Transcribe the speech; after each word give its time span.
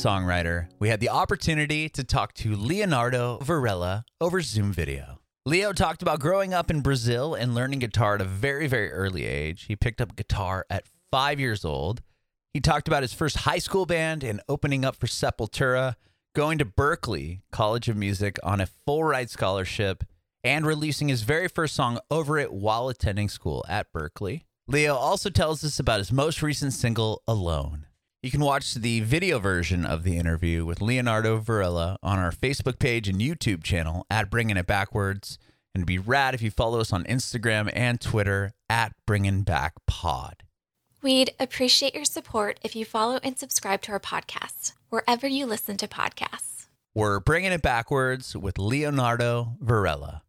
songwriter, 0.00 0.66
we 0.78 0.88
had 0.88 0.98
the 1.00 1.10
opportunity 1.10 1.86
to 1.90 2.02
talk 2.02 2.32
to 2.32 2.56
Leonardo 2.56 3.38
Varella 3.42 4.04
over 4.18 4.40
Zoom 4.40 4.72
video. 4.72 5.20
Leo 5.44 5.74
talked 5.74 6.00
about 6.00 6.20
growing 6.20 6.54
up 6.54 6.70
in 6.70 6.80
Brazil 6.80 7.34
and 7.34 7.54
learning 7.54 7.80
guitar 7.80 8.14
at 8.14 8.22
a 8.22 8.24
very, 8.24 8.66
very 8.66 8.90
early 8.90 9.26
age. 9.26 9.64
He 9.64 9.76
picked 9.76 10.00
up 10.00 10.16
guitar 10.16 10.64
at 10.70 10.84
five 11.10 11.38
years 11.38 11.66
old. 11.66 12.00
He 12.54 12.60
talked 12.60 12.88
about 12.88 13.02
his 13.02 13.12
first 13.12 13.38
high 13.38 13.58
school 13.58 13.84
band 13.84 14.24
and 14.24 14.40
opening 14.48 14.86
up 14.86 14.96
for 14.96 15.06
Sepultura, 15.06 15.96
going 16.34 16.56
to 16.56 16.64
Berklee 16.64 17.42
College 17.52 17.90
of 17.90 17.96
Music 17.96 18.38
on 18.42 18.58
a 18.58 18.68
full 18.86 19.04
ride 19.04 19.28
scholarship, 19.28 20.04
and 20.42 20.66
releasing 20.66 21.08
his 21.08 21.22
very 21.22 21.46
first 21.46 21.74
song 21.74 21.98
over 22.10 22.38
it 22.38 22.54
while 22.54 22.88
attending 22.88 23.28
school 23.28 23.66
at 23.68 23.92
Berklee. 23.92 24.44
Leo 24.66 24.94
also 24.94 25.28
tells 25.28 25.62
us 25.62 25.78
about 25.78 25.98
his 25.98 26.10
most 26.10 26.42
recent 26.42 26.72
single, 26.72 27.22
Alone. 27.28 27.84
You 28.22 28.30
can 28.30 28.40
watch 28.40 28.74
the 28.74 29.00
video 29.00 29.38
version 29.38 29.86
of 29.86 30.02
the 30.02 30.18
interview 30.18 30.66
with 30.66 30.82
Leonardo 30.82 31.40
Varella 31.40 31.96
on 32.02 32.18
our 32.18 32.32
Facebook 32.32 32.78
page 32.78 33.08
and 33.08 33.18
YouTube 33.18 33.62
channel 33.62 34.04
at 34.10 34.28
Bringing 34.28 34.58
It 34.58 34.66
Backwards. 34.66 35.38
And 35.74 35.80
it'd 35.80 35.86
be 35.86 35.98
rad 35.98 36.34
if 36.34 36.42
you 36.42 36.50
follow 36.50 36.80
us 36.80 36.92
on 36.92 37.04
Instagram 37.04 37.70
and 37.72 37.98
Twitter 37.98 38.52
at 38.68 38.92
Bringing 39.06 39.40
Back 39.40 39.72
Pod. 39.86 40.42
We'd 41.00 41.32
appreciate 41.40 41.94
your 41.94 42.04
support 42.04 42.60
if 42.62 42.76
you 42.76 42.84
follow 42.84 43.20
and 43.22 43.38
subscribe 43.38 43.80
to 43.82 43.92
our 43.92 44.00
podcast 44.00 44.74
wherever 44.90 45.26
you 45.26 45.46
listen 45.46 45.78
to 45.78 45.88
podcasts. 45.88 46.66
We're 46.94 47.20
Bringing 47.20 47.52
It 47.52 47.62
Backwards 47.62 48.36
with 48.36 48.58
Leonardo 48.58 49.56
Varella. 49.64 50.20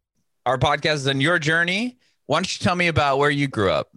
Our 0.46 0.56
podcast 0.56 0.94
is 0.94 1.08
on 1.08 1.20
your 1.20 1.38
journey. 1.38 1.98
Why 2.24 2.38
don't 2.38 2.58
you 2.58 2.64
tell 2.64 2.74
me 2.74 2.86
about 2.86 3.18
where 3.18 3.28
you 3.28 3.48
grew 3.48 3.70
up? 3.70 3.90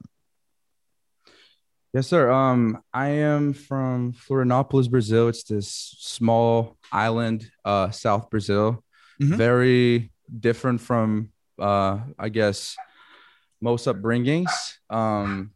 Yes, 1.96 2.08
sir. 2.08 2.30
Um, 2.30 2.84
I 2.94 3.08
am 3.08 3.54
from 3.54 4.12
Florianopolis, 4.12 4.92
Brazil. 4.92 5.30
It's 5.30 5.44
this 5.46 5.96
small 5.98 6.76
island, 6.92 7.50
uh, 7.64 7.90
South 7.92 8.30
Brazil. 8.30 8.84
Mhm. 9.22 9.38
Very 9.38 10.12
different 10.42 10.82
from, 10.82 11.30
uh, 11.58 12.00
I 12.20 12.28
guess, 12.28 12.76
most 13.62 13.88
upbringings. 13.88 14.52
Um, 14.90 15.52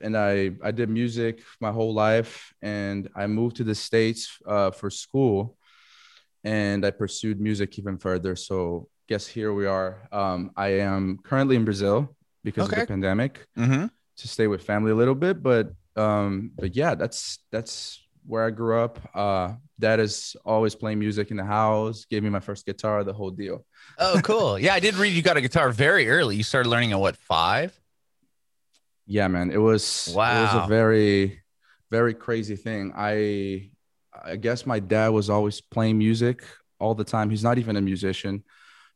and 0.00 0.16
I 0.16 0.52
I 0.62 0.70
did 0.70 0.88
music 0.90 1.42
my 1.60 1.72
whole 1.72 1.92
life, 1.92 2.54
and 2.62 3.08
I 3.16 3.26
moved 3.26 3.56
to 3.56 3.64
the 3.64 3.74
states 3.74 4.38
uh, 4.46 4.70
for 4.70 4.90
school, 4.90 5.58
and 6.44 6.86
I 6.86 6.92
pursued 6.92 7.40
music 7.40 7.76
even 7.80 7.98
further. 7.98 8.36
So, 8.36 8.86
guess 9.08 9.26
here 9.26 9.52
we 9.52 9.66
are. 9.66 10.06
Um, 10.12 10.52
I 10.56 10.68
am 10.86 11.18
currently 11.24 11.56
in 11.56 11.64
Brazil 11.64 12.14
because 12.44 12.68
Okay. 12.68 12.76
of 12.82 12.86
the 12.86 12.92
pandemic 12.94 13.44
Mm-hmm. 13.58 13.86
to 14.18 14.28
stay 14.28 14.46
with 14.46 14.62
family 14.62 14.92
a 14.92 14.94
little 14.94 15.16
bit 15.16 15.42
but 15.42 15.74
um 15.96 16.50
but 16.56 16.74
yeah 16.76 16.94
that's 16.94 17.38
that's 17.50 18.00
where 18.26 18.44
i 18.44 18.50
grew 18.50 18.78
up 18.80 18.98
uh 19.14 19.52
dad 19.78 19.98
is 19.98 20.36
always 20.44 20.74
playing 20.74 20.98
music 20.98 21.30
in 21.30 21.36
the 21.36 21.44
house 21.44 22.04
gave 22.04 22.22
me 22.22 22.30
my 22.30 22.40
first 22.40 22.64
guitar 22.64 23.02
the 23.04 23.12
whole 23.12 23.30
deal 23.30 23.64
Oh, 24.02 24.18
cool. 24.24 24.58
yeah, 24.64 24.72
I 24.72 24.80
did 24.80 24.94
read 24.94 25.12
you 25.12 25.20
got 25.20 25.36
a 25.36 25.42
guitar 25.42 25.70
very 25.72 26.08
early. 26.08 26.34
You 26.36 26.42
started 26.42 26.70
learning 26.70 26.92
at 26.92 27.00
what, 27.00 27.16
five? 27.16 27.78
yeah 29.10 29.26
man 29.26 29.50
it 29.50 29.58
was 29.58 30.12
wow. 30.14 30.38
it 30.38 30.42
was 30.42 30.64
a 30.64 30.68
very 30.68 31.42
very 31.90 32.14
crazy 32.14 32.54
thing 32.54 32.92
i 32.94 33.68
i 34.24 34.36
guess 34.36 34.64
my 34.64 34.78
dad 34.78 35.08
was 35.08 35.28
always 35.28 35.60
playing 35.60 35.98
music 35.98 36.44
all 36.78 36.94
the 36.94 37.02
time 37.04 37.28
he's 37.28 37.42
not 37.42 37.58
even 37.58 37.76
a 37.76 37.80
musician 37.80 38.44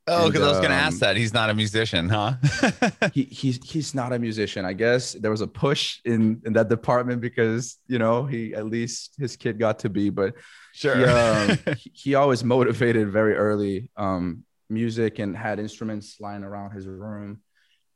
Oh, 0.07 0.27
because 0.27 0.43
I 0.43 0.49
was 0.49 0.59
going 0.59 0.71
to 0.71 0.77
ask 0.77 0.95
um, 0.95 0.99
that. 1.01 1.17
He's 1.17 1.33
not 1.33 1.49
a 1.49 1.55
musician, 1.55 2.11
huh? 2.11 2.35
he, 3.15 3.25
he's 3.25 3.57
he's 3.65 3.95
not 3.95 4.13
a 4.13 4.19
musician. 4.19 4.67
I 4.67 4.75
guess 4.75 5.15
there 5.15 5.31
was 5.31 5.41
a 5.41 5.47
push 5.47 6.01
in 6.05 6.43
in 6.45 6.53
that 6.53 6.69
department 6.69 7.23
because 7.23 7.79
you 7.87 7.99
know 7.99 8.25
he 8.27 8.55
at 8.55 8.67
least 8.67 9.15
his 9.19 9.35
kid 9.37 9.59
got 9.59 9.79
to 9.81 9.89
be, 9.89 10.11
but 10.11 10.35
sure. 10.75 10.97
he, 10.97 11.05
um, 11.05 11.59
he, 11.79 11.93
he 11.95 12.15
always 12.17 12.45
motivated 12.45 13.11
very 13.11 13.35
early 13.35 13.91
um, 13.97 14.45
music 14.69 15.21
and 15.21 15.35
had 15.35 15.59
instruments 15.59 16.17
lying 16.21 16.45
around 16.45 16.73
his 16.73 16.87
room. 16.87 17.41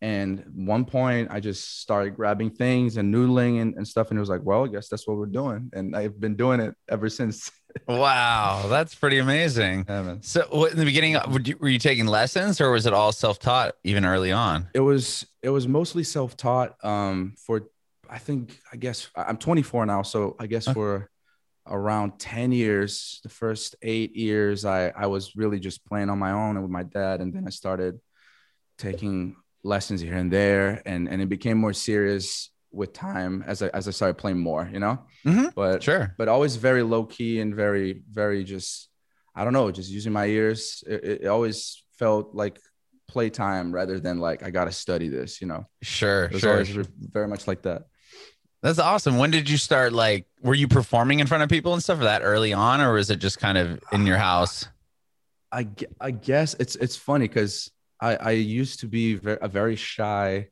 And 0.01 0.45
one 0.55 0.85
point, 0.85 1.29
I 1.31 1.41
just 1.41 1.81
started 1.81 2.15
grabbing 2.15 2.51
things 2.51 2.97
and 2.97 3.13
noodling 3.13 3.61
and, 3.61 3.75
and 3.75 3.87
stuff. 3.87 4.11
And 4.11 4.19
it 4.19 4.21
was 4.21 4.29
like, 4.29 4.43
well, 4.45 4.65
I 4.65 4.69
guess 4.69 4.89
that's 4.89 5.09
what 5.09 5.17
we're 5.17 5.27
doing. 5.27 5.71
And 5.73 5.97
I've 5.97 6.21
been 6.21 6.37
doing 6.37 6.61
it 6.61 6.75
ever 6.89 7.09
since. 7.09 7.51
wow, 7.87 8.67
that's 8.69 8.95
pretty 8.95 9.19
amazing. 9.19 9.87
So, 10.21 10.47
what, 10.51 10.73
in 10.73 10.79
the 10.79 10.85
beginning, 10.85 11.17
uh, 11.17 11.39
you, 11.45 11.57
were 11.59 11.69
you 11.69 11.79
taking 11.79 12.07
lessons, 12.07 12.61
or 12.61 12.71
was 12.71 12.87
it 12.87 12.93
all 12.93 13.13
self-taught 13.13 13.75
even 13.85 14.05
early 14.05 14.33
on? 14.33 14.69
It 14.75 14.81
was 14.81 15.27
it 15.43 15.51
was 15.51 15.67
mostly 15.69 16.05
self 16.05 16.37
taught. 16.37 16.83
Um, 16.85 17.35
for 17.39 17.69
I 18.09 18.19
think 18.19 18.59
I 18.73 18.77
guess 18.77 19.09
I'm 19.17 19.37
24 19.37 19.87
now, 19.87 20.03
so 20.03 20.37
I 20.39 20.47
guess 20.47 20.67
Okay. 20.69 20.75
for 20.75 21.11
around 21.67 22.19
10 22.19 22.53
years, 22.53 23.21
the 23.23 23.29
first 23.29 23.77
eight 23.83 24.17
years, 24.17 24.65
I 24.65 24.89
I 24.89 25.07
was 25.07 25.37
really 25.37 25.61
just 25.61 25.85
playing 25.87 26.11
on 26.11 26.19
my 26.19 26.33
own 26.33 26.57
and 26.57 26.63
with 26.63 26.73
my 26.73 26.83
dad, 26.83 27.21
and 27.21 27.33
then 27.33 27.45
I 27.47 27.51
started 27.51 28.01
taking 28.79 29.37
lessons 29.63 30.01
here 30.01 30.17
and 30.17 30.33
there, 30.33 30.83
and 30.87 31.09
and 31.09 31.21
it 31.21 31.29
became 31.29 31.59
more 31.59 31.73
serious 31.73 32.51
with 32.71 32.93
time 32.93 33.43
as 33.47 33.63
I 33.63 33.69
as 33.69 33.89
I 33.89 33.91
started 33.93 34.15
playing 34.19 34.39
more, 34.39 34.69
you 34.73 34.79
know. 34.81 35.07
Mhm. 35.25 35.55
But 35.55 35.83
Sure. 35.83 36.15
but 36.19 36.29
always 36.29 36.57
very 36.57 36.83
low 36.83 37.05
key 37.05 37.41
and 37.41 37.55
very 37.55 38.03
very 38.11 38.45
just 38.45 38.89
I 39.35 39.45
don't 39.45 39.53
know, 39.53 39.71
just 39.71 39.91
using 39.91 40.13
my 40.13 40.27
ears. 40.27 40.83
It, 40.87 41.05
it 41.23 41.27
always 41.27 41.83
felt 41.99 42.35
like 42.35 42.59
playtime 43.09 43.73
rather 43.73 43.99
than 44.01 44.19
like 44.19 44.43
I 44.43 44.51
gotta 44.51 44.73
study 44.73 45.09
this, 45.09 45.41
you 45.41 45.47
know. 45.47 45.67
Sure. 45.83 46.25
It 46.25 46.33
was 46.33 46.69
Sure. 46.69 46.85
very 46.99 47.29
much 47.29 47.47
like 47.47 47.63
that. 47.63 47.83
That's 48.63 48.81
awesome. 48.81 49.19
When 49.19 49.31
did 49.31 49.49
you 49.49 49.57
start? 49.57 49.93
Like, 49.93 50.27
were 50.43 50.55
you 50.55 50.67
performing 50.67 51.21
in 51.21 51.29
front 51.29 51.45
of 51.45 51.49
people 51.49 51.73
and 51.75 51.83
stuff 51.83 52.01
that 52.01 52.23
early 52.23 52.53
on, 52.53 52.81
or 52.81 52.93
was 52.95 53.09
it 53.09 53.21
just 53.21 53.39
kind 53.39 53.57
of 53.57 53.81
in 53.93 54.05
your 54.05 54.17
house? 54.19 54.67
I, 55.53 55.69
I 56.01 56.11
guess 56.11 56.55
it's 56.59 56.75
it's 56.77 56.97
funny 56.97 57.29
because 57.29 57.71
I, 58.01 58.17
I 58.17 58.31
used 58.33 58.81
to 58.81 58.89
be 58.89 59.19
a 59.25 59.49
very 59.49 59.77
shy 59.77 60.49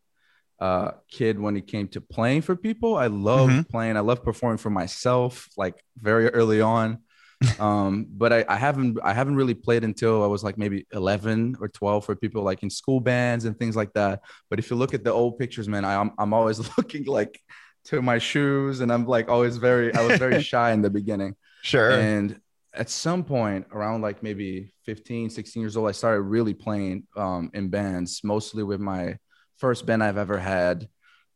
uh, 0.59 0.93
kid 1.11 1.39
when 1.39 1.57
it 1.57 1.67
came 1.67 1.89
to 1.89 2.01
playing 2.01 2.43
for 2.43 2.57
people. 2.57 2.97
I 2.97 3.09
love 3.09 3.51
Mhm. 3.51 3.69
playing. 3.69 3.97
I 3.97 4.01
love 4.01 4.23
performing 4.25 4.59
for 4.59 4.71
myself, 4.71 5.49
like 5.57 5.83
very 5.99 6.29
early 6.31 6.61
on. 6.61 6.99
um, 7.61 8.07
but 8.11 8.33
I, 8.33 8.45
I 8.49 8.57
haven't 8.57 8.99
I 9.05 9.13
haven't 9.13 9.37
really 9.37 9.55
played 9.55 9.85
until 9.85 10.25
I 10.25 10.27
was 10.27 10.43
like 10.43 10.57
maybe 10.57 10.87
11 10.93 11.57
or 11.61 11.69
12 11.69 12.05
for 12.07 12.17
people 12.17 12.43
like 12.43 12.63
in 12.63 12.71
school 12.71 13.01
bands 13.01 13.45
and 13.45 13.59
things 13.59 13.77
like 13.77 13.93
that. 13.93 14.23
But 14.49 14.59
if 14.59 14.71
you 14.71 14.77
look 14.77 14.95
at 14.95 15.05
the 15.05 15.13
old 15.13 15.39
pictures, 15.39 15.69
man, 15.69 15.85
I, 15.85 15.97
I'm 16.01 16.13
I'm 16.19 16.33
always 16.33 16.59
looking 16.79 17.05
like 17.05 17.39
to 17.87 18.01
my 18.03 18.19
shoes, 18.19 18.81
and 18.81 18.91
I'm 18.93 19.07
like 19.07 19.29
always 19.29 19.59
very 19.59 19.95
I 19.95 20.01
was 20.01 20.19
very 20.19 20.39
shy 20.51 20.73
in 20.73 20.81
the 20.83 20.91
beginning. 20.91 21.37
Sure. 21.63 21.91
And 21.91 22.41
at 22.75 22.91
some 22.91 23.25
point 23.25 23.67
around 23.73 24.03
like 24.03 24.23
maybe 24.23 24.73
15, 24.85 25.31
16 25.31 25.61
years 25.63 25.77
old, 25.77 25.89
I 25.89 25.93
started 25.93 26.23
really 26.23 26.55
playing 26.55 27.07
um, 27.17 27.51
in 27.55 27.69
bands, 27.69 28.23
mostly 28.25 28.63
with 28.63 28.81
my 28.81 29.19
first 29.59 29.87
band 29.87 30.03
I've 30.03 30.19
ever 30.19 30.39
had. 30.39 30.89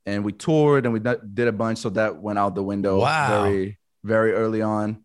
And 0.06 0.24
we 0.24 0.32
toured 0.32 0.86
and 0.86 0.92
we 0.92 1.00
did 1.00 1.48
a 1.48 1.52
bunch. 1.52 1.78
So 1.78 1.90
that 1.90 2.16
went 2.16 2.38
out 2.38 2.54
the 2.54 2.62
window 2.62 3.00
Wow. 3.00 3.42
very, 3.42 3.78
very 4.02 4.32
early 4.32 4.62
on. 4.62 5.04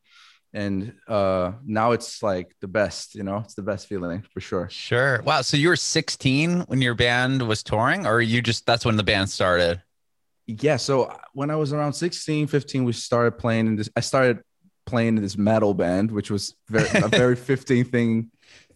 And 0.53 0.93
uh, 1.07 1.51
now 1.65 1.91
it's 1.91 2.23
like 2.23 2.55
the 2.61 2.67
best, 2.69 3.13
you 3.13 3.23
know, 3.23 3.37
it's 3.39 3.55
the 3.55 3.61
best 3.61 3.87
feeling 3.87 4.23
for 4.33 4.39
sure. 4.39 4.69
Sure. 4.71 5.21
Wow. 5.23 5.41
So 5.41 5.57
you 5.57 5.67
were 5.67 5.75
16 5.75 6.61
when 6.61 6.81
your 6.81 6.93
band 6.95 7.45
was 7.45 7.61
touring, 7.61 8.07
or 8.07 8.21
you 8.21 8.41
just 8.41 8.65
that's 8.65 8.85
when 8.85 8.95
the 8.95 9.03
band 9.03 9.29
started? 9.29 9.81
Yeah. 10.47 10.77
So 10.77 11.13
when 11.33 11.51
I 11.51 11.57
was 11.57 11.73
around 11.73 11.91
16, 11.91 12.47
15, 12.47 12.85
we 12.85 12.93
started 12.93 13.37
playing 13.37 13.67
in 13.67 13.75
this. 13.75 13.89
I 13.97 13.99
started 13.99 14.39
playing 14.85 15.17
in 15.17 15.23
this 15.23 15.37
metal 15.37 15.73
band, 15.73 16.09
which 16.09 16.31
was 16.31 16.55
very, 16.69 16.87
a 17.03 17.09
very 17.09 17.35
15 17.51 17.83
thing, 17.85 18.31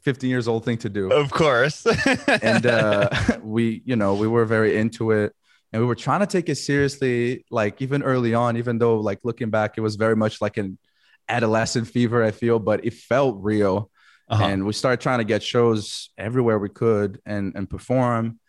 15 0.10 0.28
years 0.28 0.48
old 0.48 0.66
thing 0.66 0.80
to 0.80 0.90
do. 0.90 1.12
Of 1.12 1.30
course. 1.30 1.86
and 2.42 2.66
uh, 2.66 3.10
we, 3.44 3.84
you 3.86 3.96
know, 3.96 4.16
we 4.16 4.28
were 4.28 4.44
very 4.44 4.76
into 4.76 5.12
it, 5.12 5.36
and 5.72 5.80
we 5.80 5.86
were 5.86 5.94
trying 5.94 6.22
to 6.22 6.26
take 6.26 6.50
it 6.50 6.56
seriously. 6.56 7.46
Like 7.52 7.80
even 7.80 8.02
early 8.02 8.34
on, 8.34 8.58
even 8.58 8.80
though 8.80 9.00
like 9.02 9.20
looking 9.24 9.52
back, 9.52 9.78
it 9.78 9.82
was 9.82 9.98
very 9.98 10.16
much 10.16 10.42
like 10.42 10.58
an 10.58 10.80
adolescent 11.28 11.88
fever. 11.88 12.24
I 12.24 12.32
feel, 12.32 12.58
but 12.58 12.84
it 12.86 12.96
felt 12.96 13.38
real. 13.40 13.92
Uh-huh. 14.28 14.44
And 14.44 14.66
we 14.66 14.74
started 14.74 15.00
trying 15.00 15.20
to 15.20 15.26
get 15.26 15.44
shows 15.44 16.10
everywhere 16.18 16.58
we 16.58 16.70
could 16.70 17.22
and 17.24 17.54
and 17.56 17.70
perform. 17.70 18.40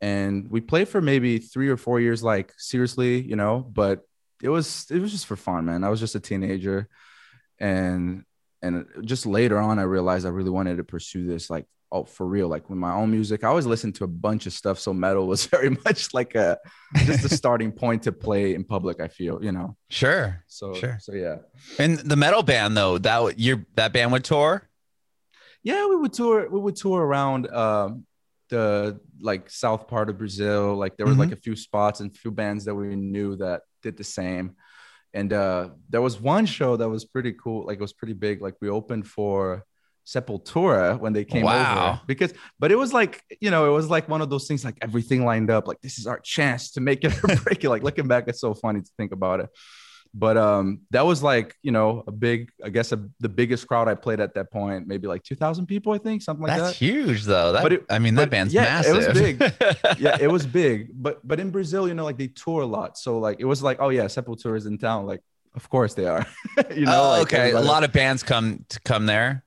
And 0.00 0.50
we 0.50 0.62
played 0.62 0.88
for 0.88 1.02
maybe 1.02 1.36
three 1.36 1.68
or 1.68 1.76
four 1.76 2.00
years, 2.00 2.22
like 2.22 2.54
seriously, 2.56 3.20
you 3.20 3.36
know. 3.36 3.58
But 3.60 4.00
it 4.42 4.48
was 4.48 4.86
it 4.90 5.00
was 5.00 5.12
just 5.12 5.26
for 5.26 5.36
fun, 5.36 5.66
man. 5.66 5.84
I 5.84 5.90
was 5.90 6.00
just 6.00 6.14
a 6.14 6.20
teenager, 6.20 6.88
and 7.58 8.24
and 8.62 8.86
just 9.04 9.26
later 9.26 9.58
on, 9.58 9.78
I 9.78 9.82
realized 9.82 10.26
I 10.26 10.30
really 10.30 10.50
wanted 10.50 10.76
to 10.76 10.84
pursue 10.84 11.26
this, 11.26 11.48
like 11.50 11.66
oh 11.92 12.04
for 12.04 12.24
real, 12.26 12.46
like 12.46 12.70
with 12.70 12.78
my 12.78 12.92
own 12.92 13.10
music. 13.10 13.42
I 13.42 13.48
always 13.48 13.66
listened 13.66 13.96
to 13.96 14.04
a 14.04 14.08
bunch 14.08 14.46
of 14.46 14.52
stuff, 14.52 14.78
so 14.78 14.92
metal 14.94 15.26
was 15.26 15.46
very 15.54 15.70
much 15.70 16.14
like 16.14 16.34
a 16.34 16.58
just 17.04 17.24
a 17.24 17.28
starting 17.36 17.72
point 17.72 18.02
to 18.04 18.12
play 18.12 18.54
in 18.54 18.64
public. 18.64 19.00
I 19.00 19.08
feel, 19.08 19.42
you 19.42 19.52
know. 19.52 19.76
sure. 19.88 20.44
So 20.46 20.74
Sure. 20.74 20.98
so 21.00 21.12
yeah. 21.14 21.36
And 21.78 21.98
the 21.98 22.16
metal 22.16 22.42
band 22.42 22.76
though, 22.76 22.98
that 22.98 23.38
your 23.38 23.64
that 23.74 23.92
band 23.92 24.12
would 24.12 24.24
tour? 24.24 24.66
yeah 25.62 25.86
we 25.86 25.94
would 25.96 26.12
tour 26.14 26.48
we 26.48 26.58
would 26.58 26.74
tour 26.74 27.02
around 27.04 27.46
um 27.52 28.06
the 28.48 28.98
like 29.20 29.50
south 29.50 29.86
part 29.88 30.08
of 30.08 30.16
brazil 30.16 30.74
like 30.74 30.96
there 30.96 31.04
was 31.04 31.18
like 31.18 31.32
a 31.32 31.36
few 31.36 31.54
spots 31.54 32.00
and 32.00 32.16
few 32.16 32.30
bands 32.30 32.64
that 32.64 32.74
we 32.74 32.96
knew 32.96 33.36
that 33.36 33.60
did 33.82 33.94
the 33.94 34.02
same 34.02 34.56
And 35.12 35.32
uh, 35.32 35.70
there 35.88 36.00
was 36.00 36.20
one 36.20 36.46
show 36.46 36.76
that 36.76 36.88
was 36.88 37.04
pretty 37.04 37.32
cool. 37.32 37.66
Like 37.66 37.78
it 37.78 37.80
was 37.82 37.92
pretty 37.92 38.12
big. 38.14 38.40
Like 38.40 38.54
we 38.60 38.68
opened 38.68 39.06
for 39.08 39.64
Sepultura 40.06 40.98
when 40.98 41.12
they 41.12 41.24
came 41.24 41.44
Wow. 41.44 41.90
over 41.92 42.00
because, 42.06 42.32
but 42.58 42.72
it 42.72 42.76
was 42.76 42.92
like 42.92 43.22
you 43.40 43.50
know, 43.50 43.66
it 43.66 43.74
was 43.74 43.88
like 43.88 44.08
one 44.08 44.22
of 44.22 44.30
those 44.30 44.46
things 44.48 44.64
like 44.64 44.76
everything 44.82 45.24
lined 45.24 45.50
up. 45.50 45.66
Like 45.68 45.80
this 45.80 45.98
is 45.98 46.06
our 46.06 46.18
chance 46.20 46.72
to 46.72 46.80
make 46.80 47.04
it 47.04 47.12
or 47.24 47.36
break 47.44 47.62
it. 47.64 47.70
Like 47.70 47.82
looking 47.82 48.08
back, 48.08 48.24
it's 48.28 48.40
so 48.40 48.54
funny 48.54 48.80
to 48.80 48.90
think 48.96 49.12
about 49.12 49.40
it. 49.40 49.50
But 50.12 50.36
um, 50.36 50.80
that 50.90 51.06
was 51.06 51.22
like 51.22 51.54
you 51.62 51.70
know 51.70 52.02
a 52.06 52.10
big, 52.10 52.50
I 52.64 52.68
guess 52.70 52.90
a, 52.90 53.08
the 53.20 53.28
biggest 53.28 53.68
crowd 53.68 53.86
I 53.86 53.94
played 53.94 54.18
at 54.18 54.34
that 54.34 54.50
point, 54.50 54.88
maybe 54.88 55.06
like 55.06 55.22
two 55.22 55.36
thousand 55.36 55.66
people, 55.66 55.92
I 55.92 55.98
think, 55.98 56.20
something 56.22 56.44
like 56.46 56.58
That's 56.58 56.70
that. 56.78 56.84
huge, 56.84 57.24
though. 57.24 57.52
That, 57.52 57.62
But 57.62 57.72
it- 57.74 57.84
I 57.88 58.00
mean, 58.00 58.16
that 58.16 58.28
band's 58.28 58.52
yeah, 58.52 58.62
massive. 58.64 58.96
it 58.96 59.08
was 59.08 59.20
big. 59.20 59.40
yeah, 60.00 60.16
it 60.20 60.26
was 60.30 60.46
big. 60.46 60.90
But 60.94 61.20
but 61.26 61.38
in 61.38 61.50
Brazil, 61.50 61.86
you 61.86 61.94
know, 61.94 62.04
like 62.04 62.18
they 62.18 62.26
tour 62.26 62.62
a 62.62 62.66
lot. 62.66 62.98
So 62.98 63.18
like 63.20 63.38
it 63.38 63.44
was 63.44 63.62
like, 63.62 63.78
oh 63.80 63.90
yeah, 63.90 64.04
Sepultura 64.06 64.56
is 64.56 64.66
in 64.66 64.78
town. 64.78 65.06
Like, 65.06 65.20
of 65.54 65.68
course 65.70 65.94
they 65.94 66.06
are. 66.06 66.26
you 66.74 66.86
know, 66.86 67.02
oh, 67.04 67.10
like, 67.10 67.32
okay. 67.32 67.52
A 67.52 67.60
lot 67.60 67.84
of 67.84 67.92
bands 67.92 68.24
come 68.24 68.64
to 68.70 68.80
come 68.80 69.06
there. 69.06 69.44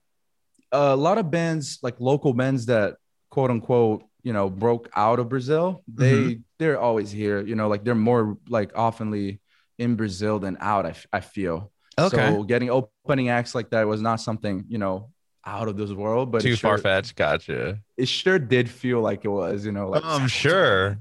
a 0.72 0.96
lot 0.96 1.18
of 1.18 1.30
bands, 1.30 1.80
like 1.84 2.00
local 2.00 2.34
bands 2.34 2.68
that 2.68 2.96
quote 3.30 3.52
unquote, 3.52 4.04
you 4.24 4.32
know, 4.32 4.50
broke 4.50 4.90
out 4.96 5.20
of 5.20 5.28
Brazil. 5.28 5.84
They 5.94 6.14
Mm-hmm. 6.14 6.42
they're 6.58 6.80
always 6.80 7.12
here. 7.12 7.42
You 7.42 7.56
know, 7.56 7.68
like 7.68 7.84
they're 7.84 7.96
more 7.96 8.38
like 8.48 8.72
oftenly 8.74 9.40
in 9.78 9.96
Brazil 9.96 10.40
than 10.40 10.58
out. 10.60 10.86
I, 10.86 10.96
I 11.12 11.20
feel. 11.20 11.72
Okay. 12.00 12.16
So 12.16 12.44
getting 12.44 12.70
opening 12.70 13.30
acts 13.30 13.54
like 13.54 13.70
that 13.72 13.88
was 13.88 14.02
not 14.02 14.20
something 14.22 14.66
you 14.68 14.78
know 14.78 15.12
out 15.46 15.68
of 15.68 15.76
this 15.78 15.92
world, 15.92 16.32
but 16.32 16.42
Too 16.42 16.56
sure, 16.56 16.72
far 16.72 16.78
fetched. 16.78 17.16
Gotcha. 17.16 17.80
it 17.98 18.08
sure 18.08 18.40
did 18.40 18.70
feel 18.70 19.02
like 19.02 19.26
it 19.26 19.30
was. 19.30 19.66
You 19.66 19.72
know, 19.72 19.90
like 19.90 20.04
I'm 20.04 20.28
sure. 20.28 21.00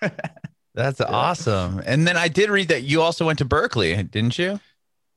That's 0.74 1.00
awesome. 1.02 1.82
And 1.84 2.06
then 2.06 2.16
I 2.16 2.28
did 2.28 2.48
read 2.48 2.68
that 2.68 2.82
you 2.82 3.02
also 3.02 3.26
went 3.26 3.38
to 3.40 3.44
Berklee, 3.44 4.10
didn't 4.10 4.38
you? 4.38 4.58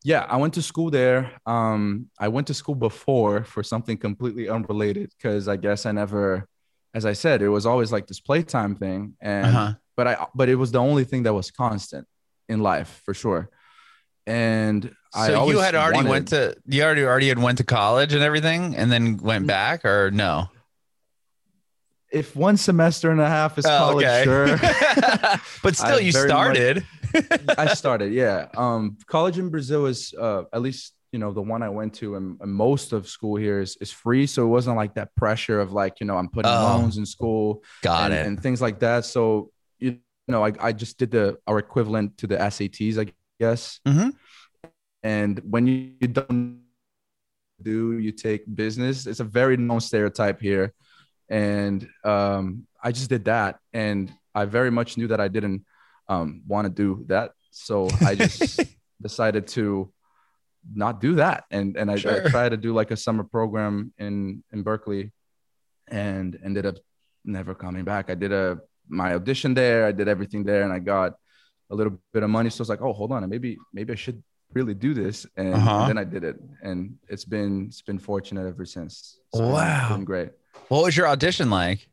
Yeah, 0.04 0.26
I 0.30 0.38
went 0.38 0.54
to 0.56 0.62
school 0.62 0.92
there. 0.92 1.32
Um, 1.46 2.10
I 2.20 2.28
went 2.28 2.48
to 2.48 2.54
school 2.54 2.76
before 2.76 3.44
for 3.44 3.64
something 3.64 3.98
completely 3.98 4.50
unrelated 4.50 5.12
because 5.18 5.48
I 5.48 5.56
guess 5.56 5.86
I 5.86 5.94
never, 5.94 6.46
as 6.94 7.06
I 7.06 7.14
said, 7.14 7.42
it 7.42 7.50
was 7.50 7.66
always 7.66 7.92
like 7.92 8.06
this 8.06 8.20
playtime 8.20 8.76
thing, 8.76 9.16
and 9.22 9.48
Uh-huh. 9.48 9.74
but 9.98 10.08
I 10.08 10.28
but 10.36 10.50
it 10.50 10.56
was 10.56 10.72
the 10.72 10.80
only 10.80 11.06
thing 11.06 11.24
that 11.24 11.34
was 11.34 11.50
constant 11.52 12.06
in 12.50 12.60
life 12.62 13.02
for 13.06 13.14
sure. 13.14 13.50
And 14.28 14.94
I 15.14 15.28
So 15.28 15.50
you 15.50 15.60
had 15.60 15.76
already 15.76 15.98
wanted- 15.98 16.10
went 16.10 16.28
to 16.30 16.56
you 16.68 16.84
already 16.84 17.04
already 17.04 17.28
had 17.30 17.40
went 17.40 17.58
to 17.60 17.64
college 17.64 18.14
and 18.14 18.24
everything, 18.24 18.76
and 18.76 18.92
then 18.92 19.18
went 19.18 19.46
back, 19.48 19.86
or 19.86 20.12
no? 20.12 20.50
if 22.12 22.36
one 22.36 22.56
semester 22.56 23.12
and 23.12 23.20
a 23.20 23.28
half 23.28 23.58
is 23.58 23.66
Oh, 23.66 23.70
college, 23.78 24.06
okay. 24.06 24.24
sure. 24.24 24.46
but 25.64 25.76
still, 25.76 25.96
I 25.98 26.00
you 26.00 26.12
very 26.14 26.28
much- 26.30 26.38
started. 26.38 26.86
I 27.58 27.74
started, 27.74 28.14
yeah. 28.14 28.48
Um, 28.56 28.98
college 29.08 29.38
in 29.38 29.50
Brazil 29.50 29.86
is 29.86 30.14
uh, 30.20 30.44
at 30.54 30.62
least 30.62 30.94
you 31.12 31.20
know 31.20 31.32
the 31.32 31.42
one 31.42 31.62
I 31.64 31.70
went 31.70 31.94
to, 31.96 32.16
and, 32.16 32.38
and 32.42 32.52
most 32.54 32.94
of 32.94 33.08
school 33.08 33.36
here 33.38 33.60
is 33.62 33.78
is 33.82 33.92
free, 33.92 34.28
so 34.28 34.44
it 34.44 34.50
wasn't 34.50 34.76
like 34.78 34.96
that 34.96 35.16
pressure 35.16 35.60
of 35.60 35.72
like 35.72 36.00
you 36.00 36.06
know 36.08 36.18
I'm 36.18 36.30
putting 36.30 36.52
Oh. 36.52 36.78
loans 36.78 36.98
in 36.98 37.06
school 37.06 37.64
Got 37.82 38.12
and, 38.12 38.14
it. 38.20 38.26
and 38.28 38.42
things 38.42 38.62
like 38.62 38.80
that. 38.80 39.06
So 39.06 39.52
know, 40.34 40.44
I, 40.46 40.54
I 40.60 40.72
just 40.74 40.98
did 40.98 41.12
the 41.12 41.38
our 41.48 41.60
equivalent 41.60 42.18
to 42.20 42.28
the 42.28 42.38
SATs, 42.38 42.98
I 42.98 43.12
guess. 43.40 43.80
Mhm. 43.86 44.14
And 45.04 45.40
when 45.48 45.68
you, 45.68 45.92
you 46.02 46.08
don't 46.08 46.62
do, 47.62 48.00
you 48.00 48.12
take 48.12 48.44
business. 48.54 49.06
It's 49.06 49.20
a 49.20 49.24
very 49.24 49.56
known 49.56 49.80
stereotype 49.80 50.42
here, 50.42 50.74
and 51.30 51.88
um, 52.04 52.66
I 52.84 52.92
just 52.92 53.10
did 53.10 53.26
that, 53.26 53.60
and 53.72 54.12
I 54.34 54.46
very 54.46 54.72
much 54.72 54.98
knew 54.98 55.08
that 55.08 55.22
I 55.22 55.28
didn't 55.28 55.64
um, 56.10 56.42
want 56.48 56.66
to 56.66 56.74
do 56.74 57.06
that, 57.08 57.32
so 57.52 57.88
I 58.02 58.16
just 58.16 58.60
decided 59.02 59.48
to 59.50 59.92
not 60.74 61.00
do 61.02 61.16
that, 61.16 61.44
and 61.52 61.78
and 61.78 61.92
I, 61.92 61.96
Sure. 61.98 62.26
I 62.26 62.30
tried 62.30 62.50
to 62.50 62.58
do 62.58 62.74
like 62.74 62.90
a 62.90 62.98
summer 62.98 63.24
program 63.24 63.94
in 64.00 64.44
in 64.52 64.64
Berklee, 64.64 65.12
and 65.88 66.38
ended 66.44 66.66
up 66.66 66.76
never 67.24 67.54
coming 67.54 67.84
back. 67.86 68.10
I 68.10 68.16
did 68.16 68.32
a 68.34 68.60
my 68.88 69.14
audition 69.16 69.54
there. 69.54 69.86
I 69.86 69.92
did 69.92 70.08
everything 70.08 70.44
there, 70.44 70.64
and 70.64 70.72
I 70.74 70.80
got 70.80 71.14
a 71.70 71.76
little 71.76 72.00
bit 72.14 72.24
of 72.24 72.30
money. 72.30 72.50
So 72.50 72.62
I 72.62 72.64
was 72.64 72.70
like, 72.70 72.82
oh, 72.82 72.94
hold 72.94 73.12
on, 73.12 73.28
maybe 73.30 73.58
maybe 73.74 73.94
I 73.94 73.96
should 73.96 74.22
really 74.54 74.74
do 74.74 74.94
this, 74.94 75.26
and, 75.36 75.56
Uh-huh. 75.56 75.88
then 75.88 75.98
I 75.98 76.04
did 76.04 76.24
it, 76.24 76.38
and 76.62 76.96
it's 77.10 77.26
been 77.26 77.66
it's 77.68 77.82
been 77.82 78.00
fortunate 78.00 78.48
ever 78.48 78.66
since. 78.66 79.20
It's 79.34 79.40
Wow. 79.42 79.98
great. 80.04 80.30
What 80.70 80.84
was 80.86 80.96
your 80.96 81.08
audition 81.08 81.50
like? 81.50 81.90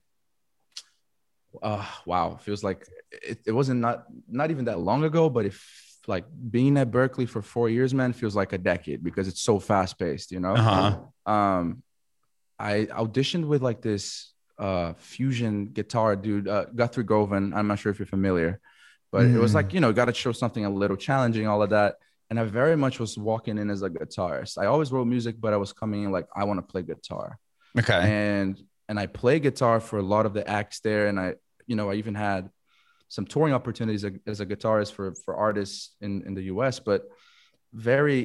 Uh, 1.63 1.85
wow, 2.07 2.37
feels 2.37 2.65
like 2.65 2.87
it, 3.11 3.39
it 3.47 3.53
wasn't 3.53 3.81
not 3.81 4.05
not 4.29 4.51
even 4.51 4.65
that 4.67 4.79
long 4.79 5.05
ago, 5.05 5.29
but 5.29 5.45
if 5.45 5.59
like 6.07 6.25
being 6.51 6.77
at 6.79 6.91
Berklee 6.91 7.29
for 7.29 7.43
four 7.43 7.69
years, 7.69 7.93
man, 7.95 8.13
feels 8.13 8.35
like 8.35 8.53
a 8.53 8.59
decade 8.59 9.05
because 9.05 9.29
it's 9.29 9.41
so 9.43 9.59
fast 9.59 9.99
paced, 9.99 10.33
you 10.33 10.41
know. 10.41 10.55
Uh-huh. 10.55 11.33
um 11.33 11.83
i 12.59 12.85
auditioned 13.03 13.45
with 13.47 13.63
like 13.63 13.81
this 13.83 14.32
uh 14.67 14.89
fusion 15.13 15.55
guitar 15.79 16.11
dude 16.25 16.47
uh, 16.55 16.65
guthrie 16.81 17.09
govan. 17.13 17.45
I'm 17.57 17.67
not 17.71 17.79
sure 17.81 17.91
if 17.93 17.99
you're 18.01 18.15
familiar 18.19 18.53
but 19.13 19.23
it 19.37 19.41
was 19.47 19.53
Mm. 19.53 19.59
like 19.59 19.69
you 19.75 19.81
know 19.83 19.93
got 20.01 20.09
to 20.13 20.15
show 20.25 20.33
something 20.43 20.65
a 20.65 20.73
little 20.83 20.97
challenging 21.09 21.47
all 21.51 21.61
of 21.67 21.71
that. 21.77 21.91
And 22.29 22.37
i 22.41 22.45
very 22.63 22.77
much 22.85 22.95
was 23.05 23.13
walking 23.31 23.57
in 23.63 23.69
as 23.75 23.83
a 23.89 23.91
guitarist. 23.99 24.53
I 24.63 24.67
always 24.73 24.89
wrote 24.93 25.09
music 25.17 25.35
but 25.45 25.51
i 25.57 25.59
was 25.65 25.71
coming 25.81 26.01
in 26.05 26.11
like 26.17 26.29
i 26.41 26.43
want 26.49 26.59
to 26.63 26.67
play 26.73 26.83
guitar. 26.93 27.27
Okay. 27.81 28.01
and 28.29 28.53
and 28.89 28.97
i 29.05 29.07
play 29.21 29.37
guitar 29.47 29.77
for 29.89 29.97
a 30.05 30.07
lot 30.15 30.25
of 30.29 30.33
the 30.39 30.45
acts 30.59 30.79
there. 30.87 31.05
And 31.11 31.17
i 31.25 31.29
you 31.71 31.77
know 31.79 31.87
i 31.93 31.95
even 32.03 32.15
had 32.29 32.43
some 33.17 33.27
touring 33.33 33.55
opportunities 33.59 34.03
as 34.33 34.39
a 34.45 34.47
guitarist 34.53 34.91
for 34.97 35.07
for 35.25 35.33
artists 35.49 35.79
in 36.05 36.13
in 36.27 36.33
the 36.39 36.45
us 36.65 36.77
but 36.91 37.01
very 37.91 38.21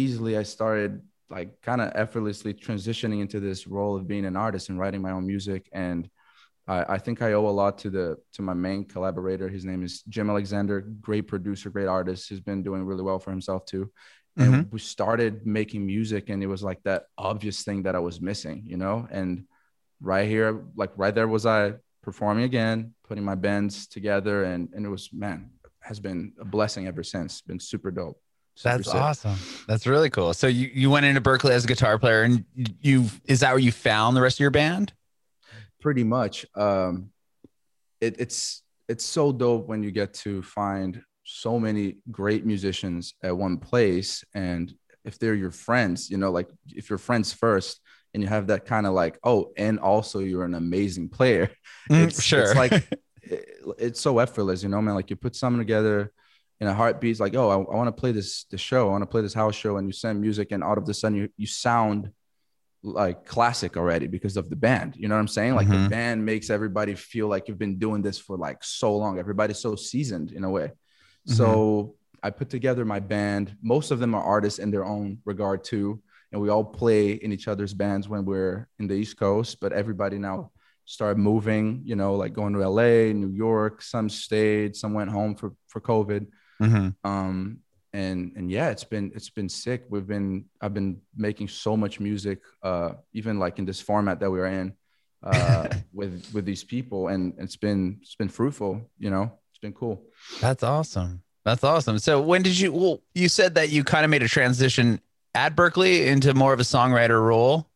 easily 0.00 0.32
i 0.42 0.44
started 0.56 0.92
like 1.28 1.60
kind 1.62 1.80
of 1.80 1.92
effortlessly 1.94 2.54
transitioning 2.54 3.20
into 3.20 3.40
this 3.40 3.66
role 3.66 3.96
of 3.96 4.06
being 4.06 4.26
an 4.26 4.36
artist 4.36 4.68
and 4.68 4.78
writing 4.78 5.02
my 5.02 5.10
own 5.10 5.26
music 5.26 5.68
and 5.72 6.08
I, 6.68 6.94
I 6.94 6.98
think 6.98 7.22
I 7.22 7.32
owe 7.32 7.48
a 7.48 7.50
lot 7.50 7.78
to 7.78 7.90
the 7.90 8.16
to 8.34 8.42
my 8.42 8.54
main 8.54 8.84
collaborator. 8.84 9.48
His 9.48 9.64
name 9.64 9.82
is 9.82 10.02
Jim 10.02 10.30
Alexander, 10.30 10.80
great 10.80 11.26
producer, 11.26 11.70
great 11.70 11.86
artist. 11.86 12.28
He's 12.28 12.40
been 12.40 12.62
doing 12.62 12.84
really 12.84 13.02
well 13.02 13.18
for 13.18 13.30
himself 13.30 13.64
too. 13.66 13.90
And 14.38 14.52
mm-hmm. 14.52 14.70
we 14.70 14.80
started 14.80 15.46
making 15.46 15.86
music, 15.86 16.28
and 16.28 16.42
it 16.42 16.46
was 16.46 16.62
like 16.62 16.82
that 16.82 17.04
obvious 17.16 17.62
thing 17.62 17.84
that 17.84 17.96
I 17.96 18.00
was 18.00 18.20
missing, 18.20 18.64
you 18.66 18.76
know. 18.76 19.08
And 19.10 19.46
right 20.00 20.28
here, 20.28 20.64
like 20.74 20.92
right 20.96 21.14
there, 21.14 21.26
was 21.26 21.46
I 21.46 21.74
performing 22.02 22.44
again, 22.44 22.94
putting 23.08 23.24
my 23.24 23.34
bands 23.34 23.86
together, 23.86 24.44
and 24.44 24.68
and 24.74 24.84
it 24.84 24.90
was 24.90 25.10
man 25.12 25.50
has 25.80 26.00
been 26.00 26.32
a 26.40 26.44
blessing 26.44 26.86
ever 26.86 27.02
since. 27.02 27.40
Been 27.40 27.60
super 27.60 27.90
dope. 27.90 28.20
Super 28.56 28.76
That's 28.78 28.90
sick. 28.90 29.00
awesome. 29.00 29.36
That's 29.68 29.86
really 29.86 30.10
cool. 30.10 30.34
So 30.34 30.46
you, 30.48 30.68
you 30.74 30.90
went 30.90 31.06
into 31.06 31.20
Berklee 31.20 31.50
as 31.50 31.64
a 31.64 31.68
guitar 31.68 31.98
player, 31.98 32.22
and 32.22 32.44
you 32.80 33.04
is 33.26 33.40
that 33.40 33.50
where 33.50 33.58
you 33.60 33.70
found 33.70 34.16
the 34.16 34.20
rest 34.22 34.36
of 34.36 34.40
your 34.40 34.50
band? 34.50 34.92
pretty 35.80 36.02
much 36.02 36.44
um 36.56 37.10
it, 38.00 38.16
it's 38.18 38.62
it's 38.88 39.04
so 39.04 39.30
dope 39.30 39.68
when 39.68 39.82
you 39.82 39.90
get 39.92 40.12
to 40.12 40.42
find 40.42 41.00
so 41.22 41.60
many 41.60 41.96
great 42.10 42.44
musicians 42.44 43.14
at 43.22 43.36
one 43.36 43.56
place 43.58 44.24
and 44.34 44.74
if 45.04 45.18
they're 45.18 45.34
your 45.34 45.50
friends 45.52 46.10
you 46.10 46.16
know 46.16 46.30
like 46.32 46.48
if 46.74 46.88
you're 46.90 46.98
friends 46.98 47.32
first 47.32 47.80
and 48.14 48.22
you 48.22 48.28
have 48.28 48.48
that 48.48 48.64
kind 48.64 48.86
of 48.86 48.94
like 48.94 49.18
oh 49.22 49.52
and 49.56 49.78
also 49.78 50.18
you're 50.18 50.44
an 50.44 50.54
amazing 50.54 51.08
player 51.08 51.48
Mm, 51.90 52.04
it's 52.08 52.22
sure. 52.22 52.40
it's 52.42 52.56
like 52.56 52.72
it- 53.22 53.48
it's 53.78 54.00
so 54.00 54.18
effortless 54.18 54.62
you 54.62 54.68
know 54.68 54.80
man 54.80 54.94
like 54.94 55.10
you 55.10 55.16
put 55.16 55.36
something 55.36 55.60
together 55.60 56.10
in 56.60 56.68
a 56.68 56.74
heartbeat 56.74 57.10
it's 57.10 57.20
like 57.20 57.34
oh 57.34 57.50
i, 57.50 57.54
I 57.54 57.76
want 57.76 57.88
to 57.88 58.00
play 58.00 58.12
this 58.12 58.44
this 58.50 58.60
show. 58.60 58.88
I 58.88 58.90
want 58.92 59.02
to 59.02 59.06
play 59.06 59.22
this 59.22 59.34
house 59.34 59.54
show. 59.54 59.76
And 59.76 59.86
you 59.88 59.92
send 59.92 60.20
music 60.20 60.52
and 60.52 60.62
all 60.64 60.78
of 60.78 60.86
the 60.86 60.94
sudden 60.94 61.18
you, 61.18 61.28
you 61.36 61.46
sound 61.46 62.10
like 62.82 63.24
classic 63.26 63.76
already 63.76 64.06
because 64.06 64.36
of 64.36 64.48
the 64.48 64.56
band. 64.56 64.94
You 64.96 65.08
know 65.08 65.16
what 65.16 65.20
i'm 65.20 65.28
saying? 65.28 65.54
Like 65.54 65.66
Mhm. 65.68 65.84
the 65.84 65.88
band 65.90 66.24
makes 66.24 66.50
everybody 66.50 66.94
feel 66.94 67.28
like 67.28 67.48
you've 67.48 67.58
been 67.66 67.78
doing 67.78 68.00
this 68.02 68.18
for 68.18 68.36
like 68.36 68.58
so 68.62 68.96
long. 68.96 69.18
Everybody's 69.18 69.58
so 69.58 69.74
seasoned 69.74 70.32
in 70.32 70.44
a 70.44 70.50
way. 70.50 70.70
So 71.26 71.94
i 72.22 72.30
put 72.30 72.48
together 72.50 72.84
my 72.84 73.00
band. 73.00 73.56
Most 73.62 73.90
of 73.90 73.98
them 73.98 74.14
are 74.14 74.22
artists 74.22 74.58
in 74.58 74.70
their 74.70 74.84
own 74.84 75.18
regard 75.24 75.62
too. 75.64 76.00
And 76.32 76.40
we 76.40 76.48
all 76.48 76.64
play 76.64 77.12
in 77.12 77.32
each 77.32 77.48
other's 77.48 77.74
bands 77.74 78.08
when 78.08 78.24
we're 78.24 78.68
in 78.78 78.86
the 78.88 78.94
east 78.94 79.16
coast 79.16 79.58
but 79.60 79.72
everybody 79.72 80.18
now 80.18 80.50
started 80.84 81.18
moving 81.18 81.82
you 81.84 81.96
know 81.96 82.14
like 82.22 82.32
going 82.32 82.52
to 82.52 82.68
la 82.68 82.90
new 83.22 83.32
york 83.46 83.82
some 83.82 84.08
stayed 84.08 84.76
some 84.76 84.92
went 84.94 85.10
home 85.10 85.34
for 85.34 85.48
for 85.66 85.80
covid 85.80 86.26
Mhm. 86.60 86.94
um 87.04 87.58
and 87.92 88.32
and 88.36 88.50
yeah 88.50 88.68
it's 88.70 88.84
been 88.84 89.12
it's 89.14 89.30
been 89.30 89.48
sick 89.48 89.84
we've 89.90 90.06
been 90.06 90.44
i've 90.60 90.74
been 90.74 91.00
making 91.16 91.48
so 91.48 91.76
much 91.76 92.00
music 92.00 92.40
uh 92.62 92.90
even 93.12 93.38
like 93.38 93.58
in 93.58 93.64
this 93.64 93.80
format 93.80 94.20
that 94.20 94.30
we're 94.30 94.46
in 94.46 94.72
uh 95.22 95.66
with 95.92 96.24
with 96.34 96.44
these 96.44 96.64
people 96.64 97.08
and 97.08 97.34
it's 97.38 97.56
been 97.56 97.98
it's 98.02 98.14
been 98.16 98.28
fruitful 98.28 98.80
you 98.98 99.10
know 99.10 99.30
it's 99.50 99.58
been 99.60 99.72
cool 99.72 100.02
That's 100.40 100.62
awesome. 100.62 101.22
That's 101.44 101.62
awesome. 101.62 102.00
So 102.00 102.20
when 102.20 102.42
did 102.42 102.58
you? 102.58 102.72
Well, 102.72 103.00
you 103.14 103.28
said 103.28 103.54
that 103.54 103.68
you 103.70 103.84
kind 103.84 104.04
of 104.04 104.10
made 104.10 104.22
a 104.24 104.28
transition 104.28 105.00
at 105.32 105.54
Berklee 105.54 106.06
into 106.06 106.34
more 106.34 106.52
of 106.52 106.58
a 106.58 106.64
songwriter 106.64 107.22
role. 107.24 107.70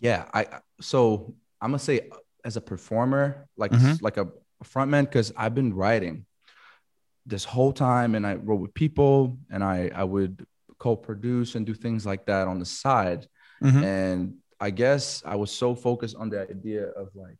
yeah 0.00 0.24
i 0.34 0.46
so 0.80 1.34
i'm 1.60 1.70
gonna 1.70 1.78
say 1.78 2.08
as 2.44 2.56
a 2.56 2.60
performer 2.60 3.46
like 3.56 3.72
Mhm. 3.72 4.00
like 4.02 4.16
a 4.16 4.26
frontman 4.64 5.04
because 5.04 5.32
i've 5.36 5.54
been 5.54 5.72
writing 5.74 6.24
this 7.26 7.44
whole 7.44 7.72
time 7.72 8.14
and 8.14 8.26
I 8.26 8.34
wrote 8.36 8.60
with 8.60 8.74
people 8.74 9.38
and 9.50 9.62
I 9.64 9.90
I 9.94 10.04
would 10.04 10.46
co-produce 10.78 11.54
and 11.56 11.66
do 11.66 11.74
things 11.74 12.04
like 12.06 12.26
that 12.26 12.46
on 12.48 12.58
the 12.58 12.64
side. 12.66 13.26
Mhm. 13.62 13.82
And 13.82 14.34
I 14.60 14.70
guess 14.70 15.22
I 15.26 15.36
was 15.36 15.50
so 15.50 15.74
focused 15.74 16.16
on 16.16 16.28
the 16.30 16.40
idea 16.48 16.84
of 17.02 17.08
like 17.14 17.38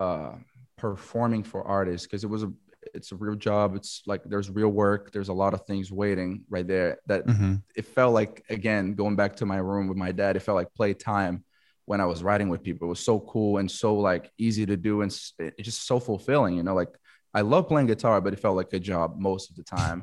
uh 0.00 0.32
performing 0.76 1.42
for 1.42 1.62
artists 1.66 2.06
because 2.06 2.24
it 2.24 2.30
was 2.30 2.42
a 2.42 2.52
it's 2.94 3.10
a 3.12 3.16
real 3.16 3.34
job. 3.34 3.74
It's 3.74 4.02
like 4.06 4.22
there's 4.24 4.48
real 4.50 4.68
work. 4.68 5.10
There's 5.12 5.28
a 5.28 5.32
lot 5.32 5.54
of 5.54 5.66
things 5.66 5.90
waiting 5.90 6.44
right 6.48 6.66
there 6.66 6.98
that 7.06 7.26
Mhm. 7.26 7.62
it 7.74 7.84
felt 7.86 8.14
like 8.14 8.44
again 8.48 8.94
going 8.94 9.16
back 9.16 9.36
to 9.36 9.46
my 9.46 9.56
room 9.58 9.88
with 9.88 9.96
my 9.96 10.12
dad 10.12 10.36
it 10.36 10.40
felt 10.40 10.56
like 10.56 10.72
playtime 10.74 11.44
when 11.84 12.00
i 12.00 12.04
was 12.06 12.22
writing 12.22 12.48
with 12.48 12.62
people 12.62 12.86
it 12.86 12.94
was 12.96 13.00
so 13.10 13.20
cool 13.20 13.58
and 13.58 13.70
so 13.70 13.96
like 13.96 14.24
easy 14.38 14.64
to 14.66 14.76
do 14.76 15.02
and 15.02 15.10
it's 15.38 15.66
just 15.70 15.86
so 15.86 16.00
fulfilling 16.00 16.56
you 16.56 16.62
know 16.62 16.74
like 16.74 16.92
i 17.38 17.40
love 17.52 17.64
playing 17.68 17.86
guitar 17.94 18.16
but 18.24 18.32
it 18.34 18.40
felt 18.44 18.56
like 18.60 18.72
a 18.72 18.80
job 18.92 19.08
most 19.28 19.44
of 19.50 19.54
the 19.56 19.62
time 19.78 19.98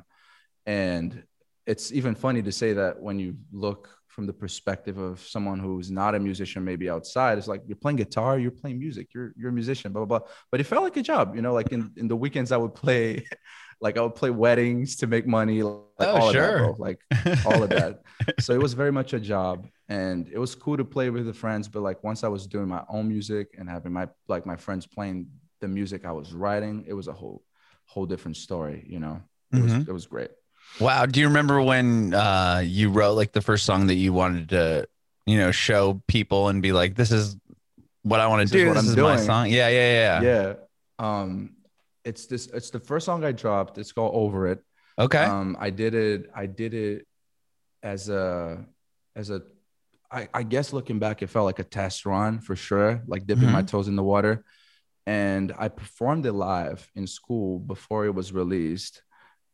and 0.65 1.09
it's 1.71 1.91
even 1.99 2.13
funny 2.25 2.41
to 2.41 2.51
say 2.51 2.73
that 2.73 2.93
when 3.05 3.17
you 3.23 3.35
look 3.51 3.83
from 4.13 4.25
the 4.27 4.33
perspective 4.43 4.97
of 5.09 5.19
someone 5.35 5.59
who's 5.65 5.89
not 6.01 6.13
a 6.13 6.19
musician 6.29 6.61
maybe 6.63 6.87
outside 6.95 7.33
it's 7.39 7.47
like 7.53 7.61
you're 7.67 7.81
playing 7.83 7.97
guitar 8.03 8.31
you're 8.43 8.57
playing 8.61 8.77
music 8.85 9.05
you're 9.13 9.29
you're 9.37 9.49
a 9.49 9.57
musician 9.61 9.91
blah 9.93 10.05
blah 10.05 10.19
blah 10.19 10.27
but 10.51 10.59
it 10.61 10.65
felt 10.71 10.83
like 10.87 10.97
a 10.97 11.01
job 11.11 11.35
you 11.35 11.41
know 11.45 11.53
like 11.59 11.71
in, 11.75 11.81
in 12.01 12.07
the 12.07 12.15
weekends 12.23 12.51
i 12.51 12.57
would 12.63 12.75
play 12.75 13.05
like 13.85 13.97
i 13.97 14.01
would 14.01 14.15
play 14.21 14.29
weddings 14.29 14.95
to 14.97 15.07
make 15.07 15.25
money 15.39 15.63
like 15.63 15.79
Oh, 15.99 16.15
all 16.21 16.31
sure. 16.31 16.43
of 16.43 16.53
that 16.53 16.77
bro. 16.77 16.85
like 16.87 16.99
all 17.49 17.63
of 17.63 17.69
that. 17.69 17.93
So 18.45 18.49
it 18.53 18.61
was 18.67 18.73
very 18.73 18.91
much 18.99 19.13
a 19.13 19.19
job 19.19 19.67
and 19.89 20.19
it 20.35 20.39
was 20.39 20.51
cool 20.55 20.77
to 20.77 20.85
play 20.95 21.09
with 21.09 21.25
the 21.31 21.33
friends. 21.43 21.67
But 21.67 21.81
like 21.89 21.99
once 22.03 22.23
I 22.23 22.29
was 22.35 22.47
doing 22.47 22.67
my 22.67 22.83
own 22.95 23.05
music 23.15 23.45
and 23.57 23.65
having 23.69 23.93
my 23.99 24.05
like 24.33 24.45
my 24.45 24.57
friends 24.65 24.85
playing 24.95 25.27
the 25.63 25.67
music 25.79 26.05
I 26.05 26.11
was 26.11 26.33
writing, 26.33 26.75
it 26.87 26.93
was 26.93 27.07
a 27.07 27.13
whole 27.13 27.39
whole 27.85 28.05
different 28.05 28.37
story, 28.37 28.85
you 28.93 28.99
know. 28.99 29.15
It 29.51 29.61
was 29.61 29.71
Mhm. 29.73 29.87
it 29.89 29.93
was 29.99 30.05
great. 30.13 30.31
Wow. 30.79 31.05
Do 31.05 31.19
you 31.21 31.27
remember 31.27 31.61
when 31.61 32.13
uh, 32.13 32.61
you 32.65 32.89
wrote 32.89 33.13
like 33.21 33.31
the 33.33 33.41
first 33.49 33.65
song 33.65 33.87
that 33.87 33.95
you 34.03 34.11
wanted 34.13 34.49
to, 34.49 34.87
you 35.25 35.37
know, 35.37 35.51
show 35.51 36.01
people 36.07 36.41
and 36.49 36.61
be 36.61 36.71
like, 36.71 36.95
this 36.95 37.11
is 37.11 37.37
what 38.03 38.19
I 38.19 38.27
want 38.27 38.39
to 38.41 38.43
is 38.45 38.51
do. 38.51 38.67
what 38.67 38.73
This 38.75 38.83
I'm 38.83 38.89
is 38.89 38.97
my 38.97 39.17
song. 39.17 39.45
Yeah, 39.49 39.69
yeah, 39.69 39.91
yeah. 40.01 40.21
Yeah. 40.31 40.53
Um 41.07 41.55
it's 42.03 42.25
this 42.31 42.47
it's 42.47 42.69
the 42.71 42.79
first 42.79 43.05
song 43.05 43.23
I 43.23 43.31
dropped. 43.31 43.77
It's 43.77 43.91
called 43.91 44.13
Over 44.15 44.47
It. 44.51 44.59
Okay. 44.99 45.23
Um, 45.23 45.55
I 45.59 45.69
did 45.69 45.93
it. 45.95 46.29
I 46.35 46.45
did 46.61 46.73
it 46.73 47.07
as 47.81 48.09
a 48.09 48.65
as 49.15 49.29
a. 49.29 49.41
I, 50.11 50.27
I 50.33 50.43
guess 50.43 50.73
looking 50.73 50.99
back, 50.99 51.23
it 51.23 51.27
felt 51.35 51.45
like 51.45 51.57
a 51.57 51.63
test 51.63 52.05
run 52.05 52.39
for 52.39 52.55
sure, 52.55 53.01
like 53.07 53.25
dipping 53.25 53.49
my 53.51 53.63
toes 53.63 53.87
in 53.87 53.95
the 53.95 54.03
water. 54.03 54.43
And 55.05 55.53
I 55.57 55.67
performed 55.67 56.25
it 56.25 56.33
live 56.33 56.89
in 56.95 57.07
school 57.07 57.59
before 57.59 58.05
it 58.05 58.15
was 58.15 58.31
released. 58.31 59.03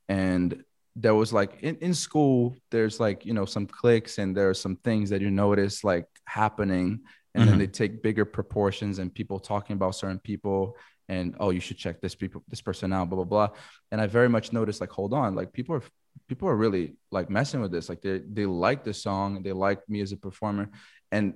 And 0.07 0.63
there 0.95 1.15
was 1.15 1.31
like 1.31 1.59
in, 1.61 1.75
in 1.77 1.93
school, 1.93 2.55
there's 2.71 2.99
like, 2.99 3.25
you 3.25 3.33
know, 3.33 3.45
some 3.45 3.65
clicks 3.67 4.17
and 4.17 4.35
there 4.35 4.49
are 4.49 4.53
some 4.53 4.75
things 4.77 5.09
that 5.09 5.21
you 5.21 5.31
notice 5.31 5.83
like 5.83 6.05
happening. 6.25 7.01
And 7.35 7.43
Mhm. 7.43 7.47
then 7.47 7.57
they 7.59 7.67
take 7.67 8.03
bigger 8.03 8.25
proportions 8.25 8.99
and 8.99 9.13
people 9.13 9.39
talking 9.39 9.75
about 9.75 9.95
certain 9.95 10.19
people 10.19 10.75
and 11.07 11.35
oh, 11.39 11.49
you 11.49 11.59
should 11.59 11.77
check 11.77 12.01
this 12.01 12.15
people, 12.15 12.43
this 12.49 12.61
person 12.61 12.93
out, 12.93 13.09
blah, 13.09 13.23
blah, 13.23 13.47
blah 13.47 13.49
and 13.91 13.99
I 14.01 14.07
very 14.07 14.29
much 14.29 14.53
noticed 14.53 14.81
like, 14.81 14.91
hold 14.91 15.13
on, 15.13 15.35
like 15.35 15.53
people 15.53 15.75
are 15.75 15.83
people 16.27 16.47
are 16.49 16.55
really 16.55 16.95
like 17.11 17.29
messing 17.29 17.61
with 17.61 17.71
this. 17.71 17.89
Like 17.89 18.01
they 18.01 18.19
they 18.31 18.45
like 18.45 18.83
the 18.83 18.93
song, 18.93 19.41
they 19.43 19.51
like 19.51 19.79
me 19.89 20.01
as 20.01 20.11
a 20.11 20.17
performer, 20.17 20.69
and 21.11 21.33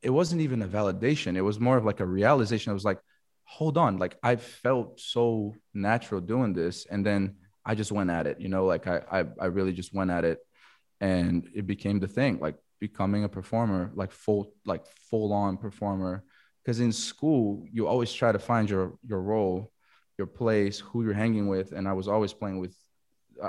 it 0.00 0.10
wasn't 0.10 0.40
even 0.40 0.62
a 0.62 0.68
validation. 0.68 1.36
It 1.36 1.42
was 1.42 1.60
more 1.60 1.76
of 1.76 1.84
like 1.84 2.00
a 2.00 2.06
realization. 2.06 2.70
I 2.70 2.74
was 2.74 2.84
like, 2.84 2.98
hold 3.56 3.76
on, 3.76 3.98
like 3.98 4.16
I 4.22 4.36
felt 4.36 5.00
so 5.00 5.54
natural 5.74 6.20
doing 6.20 6.52
this, 6.52 6.86
and 6.90 7.04
then 7.04 7.36
I 7.64 7.74
just 7.74 7.92
went 7.92 8.10
at 8.10 8.26
it. 8.26 8.40
You 8.40 8.48
know, 8.48 8.64
like 8.66 8.86
I 8.86 9.02
I, 9.10 9.24
I 9.40 9.46
really 9.46 9.72
just 9.72 9.92
went 9.94 10.10
at 10.10 10.24
it, 10.24 10.38
and 11.00 11.48
it 11.54 11.66
became 11.66 11.98
the 12.00 12.08
thing. 12.08 12.38
Like 12.40 12.56
becoming 12.80 13.24
a 13.24 13.28
performer, 13.28 13.90
like 13.94 14.12
full 14.12 14.52
like 14.64 14.84
full 15.10 15.32
on 15.32 15.56
performer. 15.56 16.24
Because 16.64 16.78
in 16.78 16.92
school, 16.92 17.66
you 17.72 17.88
always 17.88 18.12
try 18.12 18.30
to 18.30 18.38
find 18.38 18.70
your 18.70 18.96
your 19.04 19.20
role 19.20 19.72
your 20.18 20.26
place, 20.26 20.78
who 20.78 21.02
you're 21.04 21.14
hanging 21.14 21.48
with. 21.48 21.72
And 21.72 21.88
I 21.88 21.92
was 21.92 22.08
always 22.08 22.32
playing 22.32 22.58
with, 22.60 22.76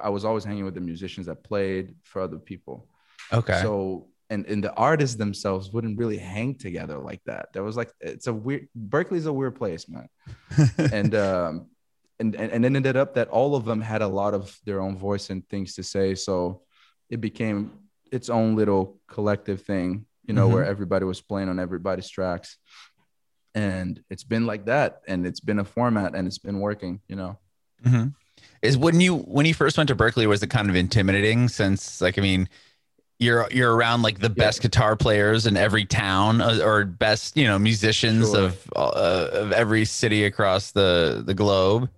I 0.04 0.10
was 0.10 0.26
always 0.26 0.44
hanging 0.44 0.66
with 0.66 0.74
the 0.74 0.82
musicians 0.82 1.28
that 1.28 1.44
played 1.44 1.96
for 2.04 2.22
other 2.22 2.38
people. 2.38 2.88
okay. 3.32 3.60
So, 3.62 4.08
and, 4.34 4.46
and 4.52 4.64
the 4.64 4.74
artists 4.90 5.16
themselves 5.24 5.72
wouldn't 5.74 5.98
really 6.02 6.18
hang 6.18 6.56
together 6.66 6.98
like 7.10 7.22
that. 7.26 7.44
There 7.54 7.64
was 7.70 7.76
like, 7.78 7.92
it's 8.00 8.28
a 8.28 8.34
weird, 8.46 8.68
Berklee's 8.96 9.26
a 9.28 9.34
weird 9.40 9.56
place, 9.56 9.84
man. 9.88 10.08
and, 11.00 11.14
um, 11.16 11.68
and, 12.20 12.36
and, 12.42 12.50
and 12.54 12.62
it 12.66 12.74
ended 12.76 12.98
up 13.04 13.14
that 13.16 13.28
all 13.30 13.56
of 13.56 13.64
them 13.66 13.82
had 13.82 14.02
a 14.02 14.08
lot 14.22 14.34
of 14.34 14.44
their 14.66 14.80
own 14.86 14.96
voice 14.98 15.30
and 15.32 15.48
things 15.50 15.76
to 15.76 15.84
say. 15.84 16.16
So 16.16 16.62
it 17.10 17.20
became 17.22 17.72
its 18.12 18.30
own 18.30 18.56
little 18.56 18.84
collective 19.08 19.60
thing, 19.72 20.06
you 20.28 20.34
know, 20.34 20.48
Mhm. 20.48 20.54
where 20.54 20.66
everybody 20.74 21.06
was 21.06 21.22
playing 21.22 21.50
on 21.50 21.60
everybody's 21.60 22.10
tracks 22.10 22.58
and 23.56 24.02
it's 24.10 24.24
been 24.24 24.46
like 24.48 24.66
that 24.66 25.02
and 25.08 25.28
it's 25.28 25.40
been 25.40 25.60
a 25.60 25.64
format 25.64 26.16
and 26.16 26.28
it's 26.28 26.40
been 26.40 26.60
working 26.60 27.00
you 27.08 27.16
know 27.16 27.38
hmm 27.86 28.06
Is 28.64 28.78
when 28.78 29.00
you 29.00 29.18
when 29.36 29.46
you 29.46 29.54
first 29.54 29.78
went 29.78 29.90
to 29.90 29.96
Berklee, 29.96 30.26
was 30.26 30.42
it 30.42 30.50
kind 30.50 30.70
of 30.70 30.76
intimidating? 30.76 31.50
Since 31.50 32.02
like 32.02 32.18
I 32.18 32.22
mean, 32.22 32.48
you're 33.20 33.48
you're 33.52 33.76
around 33.76 34.02
like 34.02 34.20
the 34.20 34.28
Yeah. 34.30 34.46
best 34.46 34.62
guitar 34.62 34.96
players 34.96 35.46
in 35.46 35.56
every 35.58 35.86
town 35.86 36.42
uh, 36.42 36.60
or 36.64 36.86
best 36.86 37.38
you 37.38 37.46
know 37.46 37.58
musicians 37.60 38.32
Sure. 38.32 38.46
of 38.46 38.68
uh, 38.76 39.30
of 39.34 39.52
every 39.52 39.86
city 39.86 40.26
across 40.26 40.72
the 40.72 41.24
the 41.26 41.34
globe. 41.34 41.90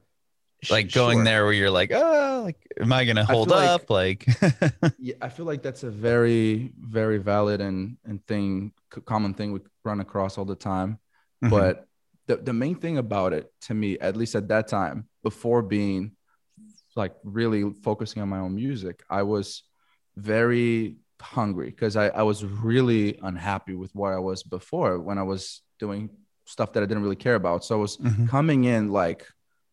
Like 0.72 0.92
going 0.92 1.20
Sure. 1.20 1.26
there 1.26 1.44
where 1.44 1.54
you're 1.54 1.70
like, 1.70 1.92
oh, 1.94 2.42
like 2.46 2.58
am 2.82 2.92
I 2.92 3.06
gonna 3.06 3.24
hold 3.26 3.50
like- 3.50 3.70
up? 3.70 3.90
Like, 3.90 4.26
yeah 4.98 5.14
i 5.22 5.30
feel 5.30 5.46
like 5.46 5.62
that's 5.62 5.84
a 5.84 5.92
very 5.92 6.74
very 6.80 7.18
valid 7.20 7.62
and 7.62 7.98
and 8.06 8.26
thing 8.26 8.72
common 9.06 9.34
thing 9.36 9.52
we 9.52 9.60
run 9.84 10.00
across 10.00 10.38
all 10.40 10.46
the 10.46 10.56
time 10.56 10.98
Mhm. 11.44 11.50
but 11.52 11.88
the, 12.28 12.38
the 12.38 12.54
main 12.54 12.76
thing 12.76 12.98
about 12.98 13.34
it 13.34 13.52
to 13.68 13.74
me 13.76 14.00
at 14.00 14.16
least 14.16 14.34
at 14.36 14.48
that 14.48 14.68
time 14.68 15.08
before 15.22 15.62
being 15.62 16.14
like 16.96 17.14
really 17.24 17.72
focusing 17.84 18.22
on 18.24 18.30
my 18.30 18.40
own 18.40 18.56
music 18.56 19.04
i 19.10 19.22
was 19.22 19.62
very 20.18 20.96
hungry 21.26 21.70
because 21.74 21.96
I, 21.96 22.08
I 22.22 22.24
was 22.32 22.40
really 22.46 23.18
unhappy 23.30 23.76
with 23.82 23.92
where 24.00 24.14
i 24.20 24.20
was 24.32 24.40
before 24.44 24.94
when 25.08 25.18
i 25.18 25.24
was 25.34 25.42
doing 25.80 26.10
stuff 26.46 26.70
that 26.74 26.84
i 26.84 26.86
didn't 26.86 27.04
really 27.08 27.24
care 27.28 27.36
about. 27.44 27.60
So 27.66 27.72
i 27.78 27.82
was 27.88 27.98
Mhm. 27.98 28.28
coming 28.36 28.62
in 28.76 28.84
like 29.04 29.22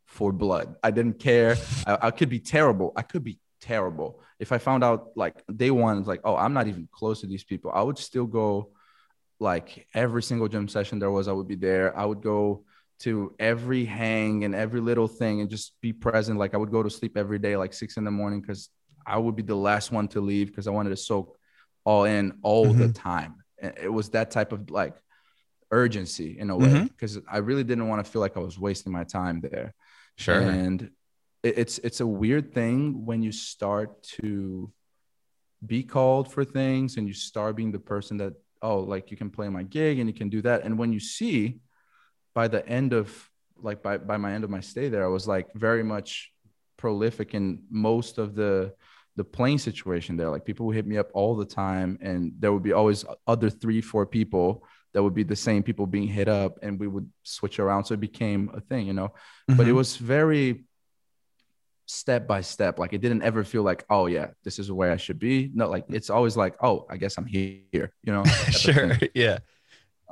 for 0.07 0.31
blood. 0.45 0.67
I 0.83 0.91
didn't 0.91 1.19
care. 1.31 1.53
I, 1.91 1.93
I 2.09 2.11
could 2.19 2.29
be 2.37 2.41
terrible. 2.55 2.89
I 3.01 3.03
could 3.11 3.25
be 3.31 3.37
terrible. 3.73 4.11
If 4.45 4.51
i 4.57 4.59
found 4.69 4.83
out 4.89 5.01
like 5.25 5.37
day 5.63 5.71
one 5.87 5.95
it's 5.99 6.09
like 6.15 6.23
oh 6.29 6.37
i'm 6.45 6.55
not 6.59 6.67
even 6.73 6.85
close 6.99 7.19
to 7.23 7.27
these 7.33 7.45
people 7.51 7.69
i 7.81 7.83
would 7.87 7.99
still 8.09 8.29
go 8.43 8.49
like 9.51 9.69
every 9.95 10.23
single 10.31 10.49
gym 10.53 10.67
session 10.77 10.99
there 10.99 11.11
was 11.19 11.29
i 11.29 11.33
would 11.39 11.49
be 11.55 11.61
there. 11.69 11.87
I 12.03 12.05
would 12.09 12.23
go 12.35 12.65
to 13.01 13.13
every 13.53 13.85
hang 13.85 14.45
and 14.45 14.55
every 14.65 14.81
little 14.91 15.09
thing 15.21 15.35
and 15.41 15.51
just 15.57 15.67
be 15.81 15.93
present. 15.93 16.39
Like 16.43 16.55
i 16.55 16.59
would 16.61 16.71
go 16.77 16.83
to 16.83 16.91
sleep 16.99 17.15
every 17.17 17.39
day 17.47 17.55
like 17.63 17.73
six 17.83 17.97
in 17.99 18.05
the 18.09 18.11
morning 18.21 18.41
because 18.41 18.63
i 19.15 19.17
would 19.23 19.37
be 19.41 19.47
the 19.55 19.61
last 19.71 19.87
one 19.99 20.07
to 20.15 20.21
leave 20.21 20.47
because 20.49 20.67
i 20.69 20.71
wanted 20.79 20.91
to 20.91 20.97
soak 21.11 21.29
all 21.85 22.05
in 22.05 22.39
all 22.43 22.73
the 22.73 22.85
mm-hmm. 22.85 22.93
time. 22.93 23.37
It 23.59 23.93
was 23.93 24.11
that 24.11 24.31
type 24.31 24.53
of 24.53 24.71
like 24.71 24.95
urgency 25.71 26.39
in 26.39 26.51
a 26.51 26.57
way 26.57 26.67
mm-hmm. 26.67 26.85
because 26.85 27.19
i 27.31 27.39
really 27.39 27.65
didn't 27.65 27.89
want 27.89 28.05
to 28.05 28.09
feel 28.09 28.21
like 28.21 28.37
i 28.37 28.41
was 28.41 28.59
wasting 28.59 28.93
my 28.93 29.05
time 29.05 29.41
there. 29.41 29.75
Sure. 30.19 30.41
and 30.41 30.91
it, 31.43 31.59
it's 31.59 31.79
it's 31.79 32.01
a 32.01 32.07
weird 32.07 32.53
thing 32.53 33.07
when 33.07 33.23
you 33.23 33.33
start 33.33 34.03
to 34.03 34.71
be 35.65 35.83
called 35.83 36.31
for 36.31 36.45
things 36.45 36.97
and 36.97 37.09
you 37.09 37.15
start 37.15 37.57
being 37.57 37.73
the 37.73 37.79
person 37.79 38.19
that 38.19 38.35
oh 38.61 38.81
like 38.81 39.11
you 39.11 39.17
can 39.17 39.31
play 39.31 39.49
my 39.49 39.63
gig 39.63 39.99
and 39.99 40.09
you 40.09 40.15
can 40.15 40.29
do 40.29 40.43
that. 40.43 40.65
And 40.65 40.79
when 40.79 40.93
you 40.93 41.01
see 41.01 41.61
by 42.35 42.49
the 42.49 42.67
end 42.69 42.93
of 42.93 43.31
like 43.57 43.83
by 43.83 43.97
by 43.97 44.17
my 44.17 44.33
end 44.35 44.45
of 44.45 44.51
my 44.51 44.61
stay 44.61 44.89
there 44.89 45.05
i 45.05 45.09
was 45.09 45.29
like 45.29 45.53
very 45.55 45.85
much 45.85 46.33
prolific 46.77 47.35
in 47.35 47.63
most 47.71 48.19
of 48.19 48.35
the 48.35 48.75
the 49.17 49.25
playing 49.25 49.59
situation 49.59 50.17
there. 50.17 50.31
Like 50.31 50.45
people 50.45 50.67
would 50.67 50.77
hit 50.77 50.87
me 50.87 50.97
up 50.99 51.09
all 51.13 51.37
the 51.37 51.45
time 51.45 51.99
and 52.01 52.33
there 52.39 52.53
would 52.53 52.63
be 52.63 52.73
always 52.73 53.05
other 53.27 53.51
three 53.51 53.81
four 53.81 54.07
people 54.07 54.65
that 54.95 55.03
would 55.03 55.15
be 55.15 55.23
the 55.23 55.37
same 55.37 55.63
people 55.63 55.87
being 55.87 56.09
hit 56.09 56.29
up 56.29 56.59
and 56.63 56.79
we 56.81 56.87
would 56.89 57.09
switch 57.23 57.59
around. 57.59 57.85
So 57.85 57.95
it 57.95 58.01
became 58.01 58.51
a 58.55 58.61
thing 58.61 58.87
you 58.87 58.93
know? 58.93 59.13
But 59.49 59.67
it 59.69 59.73
Mhm. 59.73 59.77
was 59.77 59.97
very 59.97 60.65
step 61.87 62.27
by 62.27 62.41
step. 62.41 62.79
Like 62.79 62.93
it 62.93 63.01
didn't 63.01 63.23
ever 63.23 63.45
feel 63.45 63.63
like 63.63 63.85
oh 63.91 64.07
yeah 64.07 64.29
this 64.45 64.59
is 64.59 64.71
where 64.73 64.93
i 64.93 64.97
should 64.97 65.19
be. 65.19 65.51
No 65.55 65.69
like 65.69 65.85
it's 65.89 66.11
always 66.11 66.37
like 66.37 66.55
oh 66.63 66.87
i 66.89 66.97
guess 66.97 67.19
i'm 67.19 67.27
here 67.27 67.61
you 68.03 68.13
know? 68.13 68.25
Sure. 68.51 68.99
Yeah. 69.15 69.39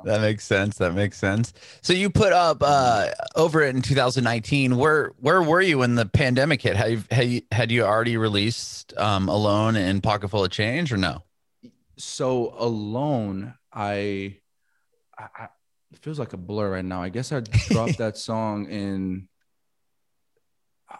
That 0.05 0.21
makes 0.21 0.45
sense. 0.45 0.77
That 0.77 0.93
makes 0.93 1.17
sense. 1.17 1.53
So 1.81 1.93
you 1.93 2.09
put 2.09 2.33
up 2.33 2.57
uh 2.61 3.09
over 3.35 3.61
it 3.61 3.75
in 3.75 3.81
2019. 3.81 4.77
Where 4.77 5.13
where 5.19 5.41
were 5.41 5.61
you 5.61 5.79
when 5.79 5.95
the 5.95 6.05
pandemic 6.05 6.61
hit? 6.61 6.75
Had 6.75 6.91
you, 6.91 7.03
had 7.11 7.27
you, 7.27 7.41
had 7.51 7.71
you 7.71 7.83
already 7.83 8.17
released 8.17 8.93
um 8.97 9.29
Alone 9.29 9.75
and 9.75 10.01
Pocket 10.01 10.29
Full 10.29 10.43
of 10.43 10.51
Change 10.51 10.91
or 10.91 10.97
no? 10.97 11.23
so 11.97 12.53
alone 12.57 13.53
I, 13.71 14.37
I 15.17 15.27
I 15.35 15.47
it 15.91 15.99
feels 15.99 16.19
like 16.19 16.33
a 16.33 16.37
blur 16.37 16.71
right 16.71 16.85
now 16.85 17.03
i 17.03 17.09
guess 17.09 17.31
i 17.31 17.41
dropped 17.41 17.97
that 17.97 18.17
song 18.29 18.69
in 18.69 19.27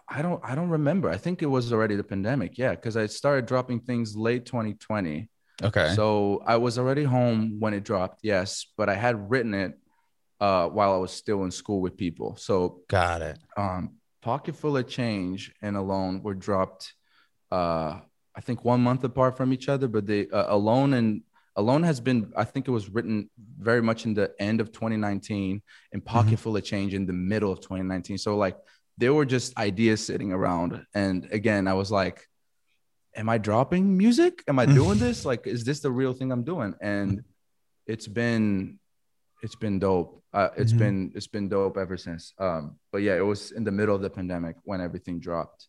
I 0.08 0.22
don't 0.22 0.39
I 0.41 0.55
don't 0.55 0.70
remember. 0.70 1.10
I 1.10 1.17
think 1.17 1.41
it 1.41 1.48
was 1.48 1.74
already 1.74 1.98
the 1.98 2.03
pandemic. 2.03 2.58
Yeah, 2.58 2.72
because 2.72 2.96
I 2.96 3.08
started 3.08 3.46
dropping 3.46 3.81
things 3.81 4.15
late 4.15 4.46
2020. 4.46 5.29
Okay. 5.63 5.93
So 5.96 6.41
I 6.46 6.58
was 6.58 6.77
already 6.77 7.03
home 7.03 7.58
when 7.60 7.74
it 7.74 7.84
dropped, 7.84 8.22
yes, 8.24 8.65
but 8.77 8.89
I 8.89 8.96
had 8.96 9.29
written 9.29 9.53
it 9.53 9.77
uh, 10.39 10.67
while 10.67 10.93
I 10.93 10.98
was 10.98 11.12
still 11.12 11.43
in 11.43 11.51
school 11.51 11.81
with 11.81 11.96
people. 11.96 12.36
So 12.36 12.81
Got 12.88 13.22
it. 13.22 13.38
um, 13.55 13.96
Pocket 14.22 14.55
Full 14.55 14.77
of 14.77 14.88
Change 14.88 15.53
and 15.62 15.75
Alone 15.75 16.22
were 16.24 16.34
dropped, 16.34 16.93
uh, 17.51 18.00
I 18.36 18.41
think 18.41 18.63
one 18.63 18.81
month 18.81 19.03
apart 19.03 19.38
from 19.38 19.53
each 19.53 19.67
other. 19.70 19.88
But 19.88 20.05
they 20.08 20.27
uh, 20.29 20.53
Alone 20.55 20.93
and 20.93 21.22
Alone 21.55 21.84
has 21.84 22.00
been, 22.00 22.31
I 22.38 22.43
think 22.43 22.67
it 22.67 22.72
was 22.72 22.89
written 22.89 23.29
very 23.60 23.81
much 23.81 24.05
in 24.05 24.13
the 24.13 24.31
end 24.39 24.62
of 24.62 24.72
2019, 24.72 25.62
and 25.91 26.05
Pocket 26.05 26.39
Full 26.39 26.55
of 26.55 26.63
Change 26.63 26.93
in 26.93 27.05
the 27.05 27.13
middle 27.13 27.51
of 27.51 27.60
2019. 27.60 28.17
So 28.17 28.38
like 28.38 28.58
there 28.98 29.13
were 29.13 29.25
just 29.25 29.58
ideas 29.58 30.05
sitting 30.05 30.31
around, 30.31 30.86
and 30.93 31.27
again, 31.31 31.67
I 31.67 31.74
was 31.74 31.91
like, 31.91 32.27
"Am 33.15 33.30
I 33.30 33.38
dropping 33.38 33.98
music? 33.98 34.44
Am 34.48 34.58
I 34.60 34.65
doing 34.65 34.98
this? 35.06 35.25
Like, 35.25 35.48
is 35.48 35.63
this 35.63 35.80
the 35.82 35.91
real 35.91 36.13
thing 36.13 36.32
I'm 36.32 36.44
doing?" 36.44 36.74
And 36.82 37.24
it's 37.88 38.08
been 38.08 38.80
it's 39.44 39.56
been 39.56 39.80
dope. 39.80 40.22
Uh, 40.34 40.50
it's 40.56 40.72
Mhm. 40.74 40.77
been 40.77 41.12
it's 41.15 41.27
been 41.27 41.50
dope 41.50 41.77
ever 41.77 41.98
since. 41.98 42.34
Um, 42.38 42.77
but 42.91 43.01
yeah, 43.01 43.15
it 43.15 43.25
was 43.25 43.51
in 43.51 43.63
the 43.63 43.72
middle 43.72 43.96
of 43.96 44.01
the 44.01 44.10
pandemic 44.10 44.56
when 44.63 44.80
everything 44.82 45.20
dropped. 45.20 45.68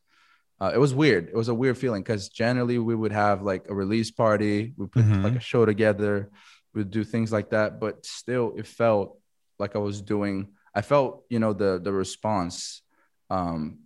Uh, 0.60 0.70
it 0.74 0.78
was 0.78 0.94
weird. 0.94 1.28
It 1.28 1.34
was 1.34 1.48
a 1.48 1.54
weird 1.54 1.76
feeling 1.78 2.02
because 2.02 2.28
generally 2.28 2.78
we 2.78 2.94
would 2.94 3.10
have 3.12 3.42
like 3.42 3.68
a 3.68 3.74
release 3.74 4.10
party, 4.12 4.74
we 4.76 4.86
put 4.86 5.04
Mhm. 5.04 5.24
like 5.24 5.34
a 5.34 5.40
show 5.40 5.64
together, 5.66 6.30
we'd 6.74 6.90
do 6.90 7.02
things 7.02 7.32
like 7.32 7.50
that. 7.50 7.80
But 7.80 8.06
still, 8.06 8.52
it 8.56 8.66
felt 8.66 9.18
like 9.58 9.74
I 9.74 9.80
was 9.80 10.00
doing. 10.02 10.52
I 10.74 10.82
felt 10.82 11.24
you 11.28 11.38
know 11.40 11.52
the 11.54 11.80
the 11.82 11.92
response, 11.92 12.82
um, 13.30 13.78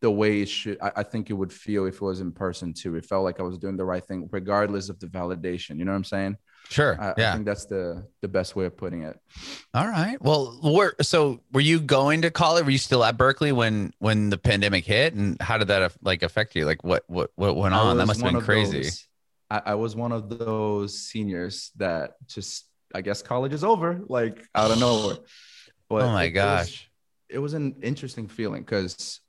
the 0.00 0.10
way 0.10 0.42
it 0.42 0.48
should. 0.48 0.78
I, 0.80 0.92
I 0.96 1.02
think 1.02 1.30
it 1.30 1.34
would 1.34 1.52
feel 1.52 1.86
if 1.86 1.94
it 1.96 2.02
was 2.02 2.20
in 2.20 2.32
person 2.32 2.72
too. 2.74 2.96
It 2.96 3.06
felt 3.06 3.24
like 3.24 3.40
I 3.40 3.42
was 3.42 3.58
doing 3.58 3.76
the 3.76 3.84
right 3.84 4.04
thing, 4.04 4.28
regardless 4.30 4.88
of 4.88 4.98
the 5.00 5.06
validation. 5.06 5.78
You 5.78 5.84
know 5.84 5.92
what 5.92 5.96
I'm 5.96 6.04
saying? 6.04 6.36
Sure. 6.68 7.00
I, 7.00 7.12
I 7.12 7.32
think 7.34 7.44
that's 7.46 7.66
the 7.66 8.06
the 8.22 8.28
best 8.28 8.56
way 8.56 8.66
of 8.66 8.76
putting 8.76 9.02
it. 9.04 9.18
All 9.72 9.86
right. 9.86 10.20
Well, 10.20 10.58
where 10.62 10.94
so 11.00 11.40
were 11.52 11.60
you 11.60 11.78
going 11.80 12.22
to 12.22 12.30
college? 12.30 12.64
Were 12.64 12.72
you 12.72 12.78
still 12.78 13.04
at 13.04 13.16
Berklee 13.16 13.52
when 13.52 13.92
when 14.00 14.30
the 14.30 14.38
pandemic 14.38 14.84
hit? 14.84 15.14
And 15.14 15.40
how 15.40 15.58
did 15.58 15.68
that 15.68 15.82
uh, 15.82 15.88
like 16.02 16.22
affect 16.24 16.56
you? 16.56 16.66
Like 16.66 16.82
what 16.82 17.04
what 17.06 17.30
what 17.36 17.56
went 17.56 17.74
on? 17.74 17.96
That 17.98 18.06
must 18.06 18.20
have 18.20 18.32
been 18.32 18.40
crazy. 18.42 18.82
those- 18.82 19.06
I, 19.48 19.62
I 19.66 19.74
was 19.76 19.94
one 19.94 20.10
of 20.10 20.28
those 20.28 20.98
seniors 20.98 21.70
that 21.76 22.16
just 22.26 22.66
I 22.92 23.00
guess 23.00 23.22
college 23.22 23.52
is 23.52 23.62
over 23.62 24.00
like 24.08 24.44
out 24.54 24.70
of 24.72 24.80
nowhere. 24.80 25.18
But 25.88 26.02
oh 26.02 26.10
my 26.10 26.24
it- 26.24 26.34
it 26.34 26.40
was- 26.44 26.66
gosh. 26.66 26.90
it 27.28 27.38
was 27.38 27.54
an 27.54 27.76
interesting 27.82 28.26
feeling 28.26 28.62
because 28.62 29.20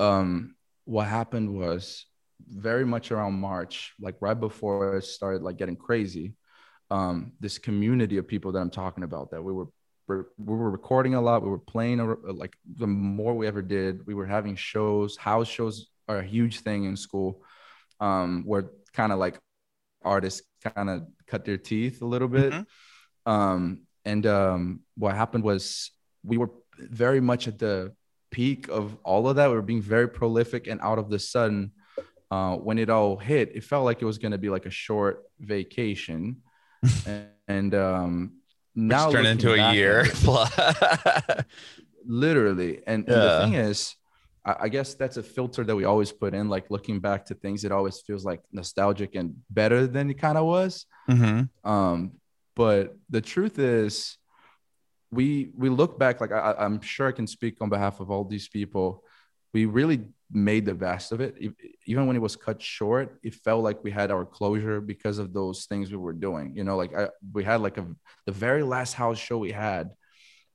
um 0.00 0.54
what 0.84 1.06
happened 1.06 1.54
was 1.54 2.06
very 2.48 2.84
much 2.84 3.12
around 3.12 3.34
March, 3.34 3.92
like 4.00 4.16
right 4.20 4.38
before 4.38 4.96
it 4.96 5.04
started 5.04 5.42
like 5.42 5.56
getting 5.56 5.76
crazy. 5.76 6.34
Um, 6.90 7.32
this 7.38 7.58
community 7.58 8.16
of 8.16 8.26
people 8.26 8.50
that 8.52 8.58
I'm 8.58 8.70
talking 8.70 9.04
about 9.04 9.30
that 9.30 9.42
we 9.42 9.52
were 9.52 9.68
we 10.08 10.24
were 10.38 10.70
recording 10.70 11.14
a 11.14 11.20
lot, 11.20 11.42
we 11.42 11.48
were 11.48 11.58
playing 11.58 12.00
a, 12.00 12.06
like 12.32 12.56
the 12.66 12.86
more 12.86 13.34
we 13.34 13.46
ever 13.46 13.62
did, 13.62 14.04
we 14.06 14.14
were 14.14 14.26
having 14.26 14.56
shows. 14.56 15.16
House 15.16 15.46
shows 15.46 15.88
are 16.08 16.18
a 16.18 16.24
huge 16.24 16.60
thing 16.60 16.84
in 16.84 16.96
school, 16.96 17.44
um, 18.00 18.42
where 18.44 18.70
kind 18.92 19.12
of 19.12 19.18
like 19.20 19.38
artists 20.02 20.42
kind 20.74 20.90
of 20.90 21.06
cut 21.28 21.44
their 21.44 21.58
teeth 21.58 22.02
a 22.02 22.06
little 22.06 22.26
bit. 22.26 22.52
Mhm. 22.52 22.66
Um, 23.26 23.82
and 24.04 24.26
um, 24.26 24.80
what 24.96 25.14
happened 25.14 25.44
was 25.44 25.92
we 26.24 26.38
were 26.38 26.50
very 26.76 27.20
much 27.20 27.46
at 27.46 27.58
the 27.58 27.94
peak 28.30 28.68
of 28.68 28.96
all 29.04 29.28
of 29.28 29.36
that. 29.36 29.48
We 29.48 29.54
were 29.54 29.62
being 29.62 29.82
very 29.82 30.08
prolific, 30.08 30.66
and 30.66 30.80
out 30.80 30.98
of 30.98 31.10
the 31.10 31.18
sudden, 31.18 31.72
uh, 32.30 32.56
when 32.56 32.78
it 32.78 32.90
all 32.90 33.16
hit, 33.16 33.52
it 33.54 33.64
felt 33.64 33.84
like 33.84 34.02
it 34.02 34.04
was 34.04 34.18
going 34.18 34.32
to 34.32 34.38
be 34.38 34.48
like 34.48 34.66
a 34.66 34.70
short 34.70 35.24
vacation, 35.40 36.42
and, 37.06 37.28
and 37.48 37.74
um, 37.74 38.32
now 38.74 39.06
Which 39.06 39.16
turned 39.16 39.26
into 39.26 39.54
a 39.54 39.72
year. 39.72 40.04
it, 40.06 41.46
literally. 42.06 42.82
And, 42.86 43.08
and 43.08 43.22
the 43.22 43.40
thing 43.40 43.54
is, 43.54 43.94
I, 44.44 44.56
I 44.60 44.68
guess 44.68 44.94
that's 44.94 45.16
a 45.16 45.22
filter 45.22 45.64
that 45.64 45.74
we 45.74 45.84
always 45.84 46.12
put 46.12 46.34
in. 46.34 46.48
Like 46.48 46.70
looking 46.70 47.00
back 47.00 47.26
to 47.26 47.34
things, 47.34 47.64
it 47.64 47.72
always 47.72 48.00
feels 48.00 48.24
like 48.24 48.40
nostalgic 48.52 49.14
and 49.14 49.36
better 49.50 49.86
than 49.86 50.10
it 50.10 50.18
kind 50.18 50.38
of 50.38 50.46
was. 50.46 50.86
hmm 51.06 51.42
Um, 51.64 52.12
but 52.54 52.96
the 53.08 53.20
truth 53.20 53.58
is, 53.58 54.16
we 55.10 55.50
we 55.56 55.68
look 55.68 55.98
back 55.98 56.20
like 56.20 56.32
I, 56.32 56.54
I'm 56.58 56.80
sure 56.80 57.08
I 57.08 57.12
can 57.12 57.26
speak 57.26 57.56
on 57.60 57.68
behalf 57.68 58.00
of 58.00 58.10
all 58.10 58.24
these 58.24 58.48
people. 58.48 59.04
We 59.52 59.66
really 59.66 60.04
made 60.30 60.64
the 60.64 60.74
best 60.74 61.10
of 61.10 61.20
it. 61.20 61.36
Even 61.86 62.06
when 62.06 62.14
it 62.14 62.20
was 62.20 62.36
cut 62.36 62.62
short, 62.62 63.18
it 63.22 63.34
felt 63.34 63.64
like 63.64 63.82
we 63.82 63.90
had 63.90 64.12
our 64.12 64.24
closure 64.24 64.80
because 64.80 65.18
of 65.18 65.32
those 65.32 65.64
things 65.64 65.90
we 65.90 65.96
were 65.96 66.12
doing. 66.12 66.54
You 66.54 66.62
know, 66.62 66.76
like 66.76 66.94
I, 66.96 67.08
we 67.32 67.42
had 67.42 67.60
like 67.60 67.78
a 67.78 67.86
the 68.26 68.32
very 68.32 68.62
last 68.62 68.94
house 68.94 69.18
show 69.18 69.38
we 69.38 69.52
had 69.52 69.90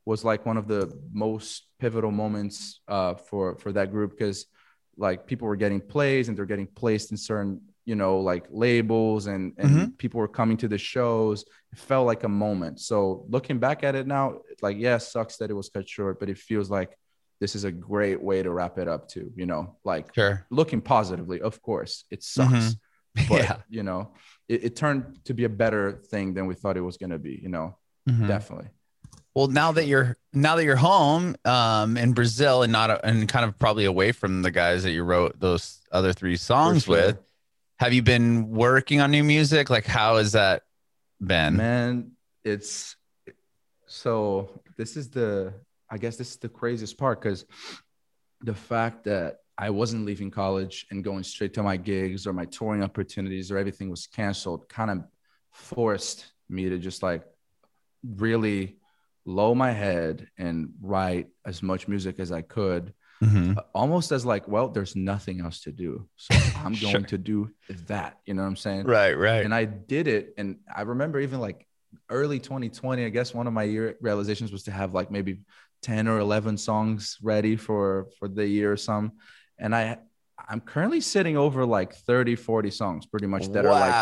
was 0.05 0.23
like 0.23 0.45
one 0.45 0.55
of 0.55 0.67
the 0.67 0.97
most 1.11 1.67
pivotal 1.79 2.11
moments 2.11 2.79
uh, 2.87 3.15
for 3.15 3.57
for 3.57 3.73
that 3.73 3.91
group 3.91 4.11
because 4.11 4.45
like 4.97 5.27
people 5.27 5.47
were 5.47 5.57
getting 5.57 5.81
plays 5.81 6.29
and 6.29 6.37
they're 6.37 6.45
getting 6.45 6.67
placed 6.67 7.11
in 7.11 7.17
certain 7.17 7.61
you 7.85 7.95
know 7.95 8.19
like 8.19 8.45
labels 8.49 9.27
and 9.27 9.53
and 9.57 9.71
Mhm. 9.71 9.97
people 9.97 10.19
were 10.19 10.27
coming 10.27 10.57
to 10.57 10.67
the 10.67 10.77
shows 10.77 11.45
it 11.71 11.77
felt 11.77 12.05
like 12.07 12.23
a 12.23 12.29
moment 12.29 12.79
so 12.79 13.25
looking 13.29 13.59
back 13.59 13.83
at 13.83 13.95
it 13.95 14.07
now 14.07 14.39
like 14.61 14.77
yeah 14.77 14.97
sucks 14.97 15.37
that 15.37 15.49
it 15.49 15.53
was 15.53 15.69
cut 15.69 15.87
short 15.87 16.19
but 16.19 16.29
it 16.29 16.37
feels 16.37 16.69
like 16.69 16.97
this 17.39 17.55
is 17.55 17.63
a 17.63 17.71
great 17.71 18.21
way 18.21 18.41
to 18.41 18.51
wrap 18.51 18.77
it 18.77 18.87
up 18.87 19.07
too 19.07 19.31
you 19.35 19.45
know 19.45 19.75
like 19.83 20.13
Sure. 20.15 20.45
looking 20.49 20.81
positively 20.81 21.41
of 21.41 21.61
course 21.61 22.05
it 22.09 22.23
sucks 22.23 22.75
but 23.29 23.43
yeah. 23.43 23.57
you 23.69 23.83
know 23.83 24.13
it, 24.49 24.63
it 24.63 24.75
turned 24.75 25.23
to 25.25 25.33
be 25.33 25.43
a 25.43 25.49
better 25.49 26.01
thing 26.11 26.33
than 26.33 26.47
we 26.47 26.55
thought 26.55 26.77
it 26.77 26.81
was 26.81 26.97
going 26.97 27.11
to 27.11 27.19
be 27.19 27.39
you 27.41 27.49
know 27.49 27.77
Mhm. 28.09 28.27
definitely 28.27 28.69
Well, 29.35 29.47
now 29.47 29.71
that 29.73 29.85
you're 29.85 30.15
now 30.31 30.55
that 30.55 30.63
you're 30.63 30.77
home 30.77 31.35
um, 31.43 31.97
in 31.97 32.13
Brazil 32.13 32.63
and 32.63 32.71
not 32.71 32.87
and 33.03 33.27
kind 33.27 33.43
of 33.45 33.57
probably 33.59 33.83
away 33.85 34.11
from 34.13 34.41
the 34.43 34.51
guys 34.51 34.83
that 34.83 34.91
you 34.91 35.03
wrote 35.03 35.39
those 35.39 35.81
other 35.91 36.13
three 36.13 36.37
songs 36.37 36.83
sure. 36.85 36.95
with, 36.95 37.17
have 37.79 37.93
you 37.93 38.01
been 38.01 38.49
working 38.49 39.01
on 39.01 39.11
new 39.11 39.23
music? 39.23 39.69
Like, 39.69 39.85
how 39.85 40.17
has 40.17 40.31
that 40.33 40.63
been? 41.25 41.57
man 41.57 42.11
it's 42.43 42.95
so 43.87 44.49
this 44.77 44.97
is 44.97 45.09
the 45.09 45.53
i 45.89 45.97
guess 45.97 46.17
this 46.17 46.31
is 46.31 46.37
the 46.37 46.49
craziest 46.49 46.97
part 46.97 47.21
because 47.21 47.45
the 48.41 48.53
fact 48.53 49.03
that 49.03 49.37
i 49.57 49.69
wasn't 49.69 50.05
leaving 50.05 50.29
college 50.29 50.85
and 50.91 51.03
going 51.03 51.23
straight 51.23 51.53
to 51.53 51.63
my 51.63 51.77
gigs 51.77 52.27
or 52.27 52.33
my 52.33 52.45
touring 52.45 52.83
opportunities 52.83 53.51
or 53.51 53.57
everything 53.57 53.89
was 53.89 54.07
canceled 54.07 54.67
kind 54.69 54.91
of 54.91 55.03
forced 55.51 56.33
me 56.49 56.69
to 56.69 56.77
just 56.77 57.01
like 57.01 57.23
really 58.17 58.77
low 59.25 59.55
my 59.55 59.71
head 59.71 60.27
and 60.37 60.71
write 60.81 61.27
as 61.45 61.63
much 61.63 61.87
music 61.87 62.19
as 62.19 62.31
i 62.31 62.41
could 62.41 62.93
Mhm. 63.23 63.55
almost 63.73 64.11
as 64.11 64.25
like 64.25 64.45
well 64.47 64.67
there's 64.67 64.95
nothing 64.95 65.39
else 65.39 65.61
to 65.61 65.71
do 65.71 66.05
so 66.17 66.35
i'm 66.65 66.73
Sure. 66.75 66.91
going 66.91 67.05
to 67.05 67.17
do 67.17 67.49
that 67.87 68.19
you 68.25 68.33
know 68.33 68.41
what 68.41 68.47
i'm 68.49 68.55
saying 68.57 68.83
Right, 68.85 69.13
right. 69.17 69.43
and 69.45 69.53
I 69.55 69.63
did 69.65 70.07
it. 70.07 70.33
And 70.37 70.57
I 70.75 70.81
remember 70.81 71.19
even 71.19 71.39
like 71.39 71.65
early 72.09 72.39
2020, 72.39 73.05
I 73.05 73.09
guess 73.09 73.33
one 73.33 73.47
of 73.47 73.53
my 73.53 73.63
year 73.63 73.95
realizations 74.01 74.51
was 74.51 74.63
to 74.63 74.71
have 74.71 74.93
like 74.93 75.09
maybe 75.11 75.39
10 75.81 76.07
or 76.07 76.19
11 76.19 76.57
songs 76.57 77.17
ready 77.21 77.55
for 77.55 78.07
for 78.19 78.27
the 78.27 78.45
year 78.45 78.71
or 78.73 78.77
some. 78.77 79.13
And 79.57 79.73
I 79.73 79.97
I'm 80.49 80.59
currently 80.59 80.99
sitting 81.01 81.37
over 81.37 81.65
like 81.65 81.95
30, 81.95 82.35
40 82.35 82.69
songs 82.69 83.05
pretty 83.05 83.27
much 83.27 83.47
that 83.53 83.65
are 83.65 83.71
like 83.79 83.93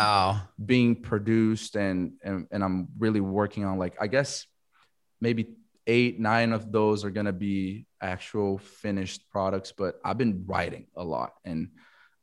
being 0.66 0.96
produced 1.10 1.76
and, 1.76 2.14
and 2.24 2.46
and 2.50 2.64
I'm 2.64 2.88
really 2.98 3.20
working 3.20 3.64
on 3.64 3.78
like 3.78 3.94
I 4.00 4.08
guess 4.08 4.46
maybe 5.20 5.54
eight, 5.86 6.18
nine 6.18 6.52
of 6.52 6.72
those 6.72 7.04
are 7.04 7.10
gonna 7.10 7.32
be 7.32 7.86
actual 8.00 8.58
finished 8.58 9.28
products, 9.30 9.72
but 9.72 9.96
I've 10.04 10.18
been 10.18 10.44
writing 10.46 10.86
a 10.96 11.04
lot 11.04 11.34
and 11.44 11.70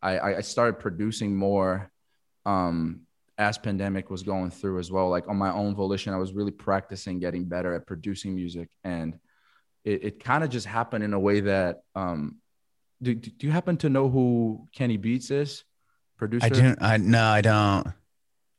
I, 0.01 0.17
I 0.17 0.37
I 0.37 0.41
started 0.41 0.79
producing 0.79 1.35
more 1.35 1.91
um 2.45 3.01
as 3.37 3.57
pandemic 3.57 4.09
was 4.09 4.23
going 4.23 4.51
through 4.51 4.79
as 4.79 4.91
well. 4.91 5.09
Like 5.09 5.27
on 5.27 5.37
my 5.37 5.51
own 5.51 5.75
volition, 5.75 6.13
I 6.13 6.17
was 6.17 6.33
really 6.33 6.51
practicing 6.51 7.19
getting 7.19 7.45
better 7.45 7.73
at 7.73 7.87
producing 7.87 8.35
music. 8.35 8.69
And 8.83 9.17
it, 9.83 10.03
it 10.03 10.23
kind 10.23 10.43
of 10.43 10.51
just 10.51 10.67
happened 10.67 11.03
in 11.03 11.13
a 11.13 11.19
way 11.19 11.41
that 11.41 11.81
um 11.95 12.37
do, 13.01 13.15
do 13.15 13.47
you 13.47 13.51
happen 13.51 13.77
to 13.77 13.89
know 13.89 14.09
who 14.09 14.67
Kenny 14.75 14.97
Beats 14.97 15.31
is? 15.31 15.63
Producer? 16.17 16.45
I 16.45 16.49
don't. 16.49 16.81
I 16.81 16.97
no, 16.97 17.23
I 17.23 17.41
don't. 17.41 17.87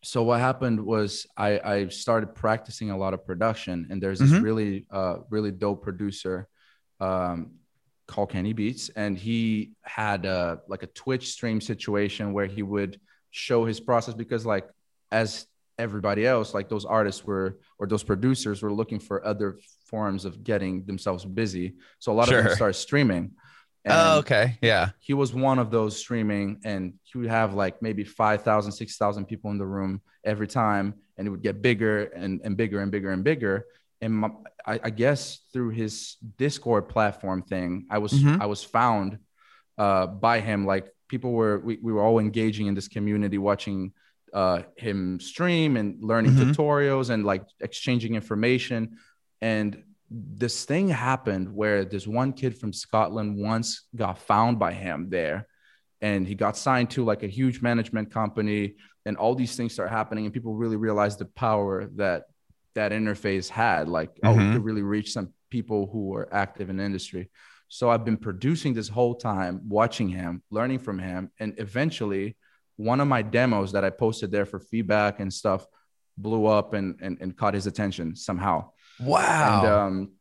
So 0.05 0.23
what 0.25 0.41
happened 0.41 0.81
was 0.85 1.27
I, 1.37 1.61
I 1.65 1.89
started 1.89 2.35
practicing 2.35 2.91
a 2.91 2.97
lot 2.97 3.15
of 3.15 3.25
production 3.25 3.87
and 3.91 4.03
there's 4.03 4.19
this 4.19 4.31
Mhm. 4.33 4.43
really 4.43 4.87
uh 4.91 5.17
really 5.31 5.53
dope 5.53 5.83
producer 5.83 6.49
um 7.01 7.53
called 8.09 8.31
Kenny 8.31 8.53
Beats 8.53 8.89
and 8.91 9.17
he 9.17 9.73
had 9.83 10.27
uh 10.27 10.57
like 10.69 10.83
a 10.83 10.89
Twitch 10.89 11.29
stream 11.31 11.61
situation 11.61 12.33
where 12.33 12.47
he 12.47 12.63
would 12.63 13.01
show 13.31 13.65
his 13.65 13.81
process 13.81 14.15
because 14.15 14.45
like 14.45 14.67
as 15.11 15.47
everybody 15.79 16.27
else 16.27 16.53
like 16.53 16.69
those 16.69 16.85
artists 16.85 17.25
were 17.25 17.59
or 17.79 17.87
those 17.87 18.03
producers 18.03 18.61
were 18.63 18.73
looking 18.73 18.99
for 19.01 19.25
other 19.25 19.59
forms 19.87 20.25
of 20.25 20.43
getting 20.45 20.85
themselves 20.85 21.25
busy. 21.25 21.75
So 21.99 22.13
a 22.13 22.15
lot 22.15 22.29
of 22.33 22.45
them 22.45 22.55
started 22.55 22.75
streaming 22.75 23.33
And 23.85 23.95
oh, 23.95 24.19
okay. 24.19 24.59
Yeah. 24.63 24.91
he 25.01 25.13
was 25.15 25.35
one 25.35 25.59
of 25.59 25.71
those 25.71 25.97
streaming 25.97 26.61
and 26.65 26.95
he 27.03 27.19
would 27.19 27.29
have 27.29 27.55
like 27.55 27.83
maybe 27.83 28.05
5000 28.05 28.71
6000 28.73 29.25
people 29.27 29.51
in 29.51 29.59
the 29.59 29.67
room 29.67 30.01
every 30.25 30.47
time 30.47 30.95
and 31.19 31.27
it 31.27 31.31
would 31.31 31.43
get 31.43 31.61
bigger 31.63 32.05
and, 32.05 32.41
and 32.45 32.57
bigger 32.57 32.81
and 32.81 32.91
bigger 32.93 33.11
and 33.11 33.25
bigger 33.25 33.67
and 34.01 34.15
my, 34.15 34.31
I, 34.67 34.81
I 34.85 34.91
guess 34.91 35.41
through 35.53 35.71
his 35.71 36.17
discord 36.39 36.89
platform 36.89 37.43
thing 37.43 37.87
i 37.91 37.99
was 37.99 38.13
Mhm. 38.13 38.41
i 38.41 38.47
was 38.47 38.63
found 38.63 39.19
uh, 39.79 40.07
by 40.07 40.39
him 40.41 40.65
like 40.65 40.87
people 41.09 41.33
were 41.33 41.59
we, 41.59 41.79
we 41.83 41.93
were 41.93 42.03
all 42.03 42.19
engaging 42.21 42.67
in 42.69 42.75
this 42.75 42.87
community 42.89 43.39
watching 43.39 43.93
uh, 44.33 44.63
him 44.77 45.19
stream 45.21 45.77
and 45.77 46.03
learning 46.03 46.33
Mhm. 46.33 46.41
tutorials 46.55 47.11
and 47.11 47.25
like 47.25 47.43
exchanging 47.61 48.15
information 48.15 48.97
and 49.41 49.83
this 50.15 50.65
thing 50.65 50.89
happened 50.89 51.55
where 51.55 51.85
this 51.85 52.07
one 52.07 52.33
kid 52.33 52.59
from 52.59 52.73
Scotland 52.73 53.37
once 53.39 53.85
got 53.97 54.19
found 54.19 54.59
by 54.59 54.73
him 54.73 55.09
there 55.09 55.47
and 56.01 56.27
he 56.27 56.35
got 56.35 56.57
signed 56.57 56.91
to 56.91 57.05
like 57.05 57.23
a 57.23 57.29
huge 57.29 57.63
management 57.63 58.11
company 58.13 58.75
and 59.07 59.17
all 59.17 59.35
these 59.35 59.57
things 59.57 59.73
start 59.73 59.91
happening 59.91 60.25
and 60.25 60.35
people 60.35 60.55
really 60.55 60.77
realized 60.77 61.19
the 61.19 61.25
power 61.25 61.87
that 61.97 62.25
that 62.75 62.93
interface 62.93 63.49
had 63.49 63.89
like 63.89 64.11
oh 64.25 64.33
we 64.33 64.43
Mhm. 64.43 64.53
could 64.55 64.65
really 64.65 64.83
reach 64.83 65.13
some 65.13 65.33
people 65.51 65.89
who 65.93 66.09
were 66.09 66.29
active 66.33 66.69
in 66.71 66.81
industry 66.81 67.31
so 67.69 67.89
i've 67.91 68.05
been 68.05 68.17
producing 68.17 68.73
this 68.75 68.89
whole 68.89 69.15
time 69.15 69.61
watching 69.69 70.09
him 70.09 70.43
learning 70.51 70.79
from 70.79 70.99
him 70.99 71.31
and 71.39 71.55
eventually 71.59 72.37
one 72.77 73.01
of 73.01 73.07
my 73.09 73.23
demos 73.23 73.73
that 73.73 73.85
i 73.85 73.91
posted 73.91 74.31
there 74.33 74.47
for 74.47 74.59
feedback 74.59 75.21
and 75.21 75.33
stuff 75.33 75.67
blew 76.17 76.47
up 76.47 76.73
and 76.75 76.99
and, 77.03 77.19
and 77.21 77.37
caught 77.37 77.55
his 77.55 77.67
attention 77.67 78.17
somehow 78.17 78.71
Wow. 79.01 79.59
and 79.59 79.67
um 79.73 80.13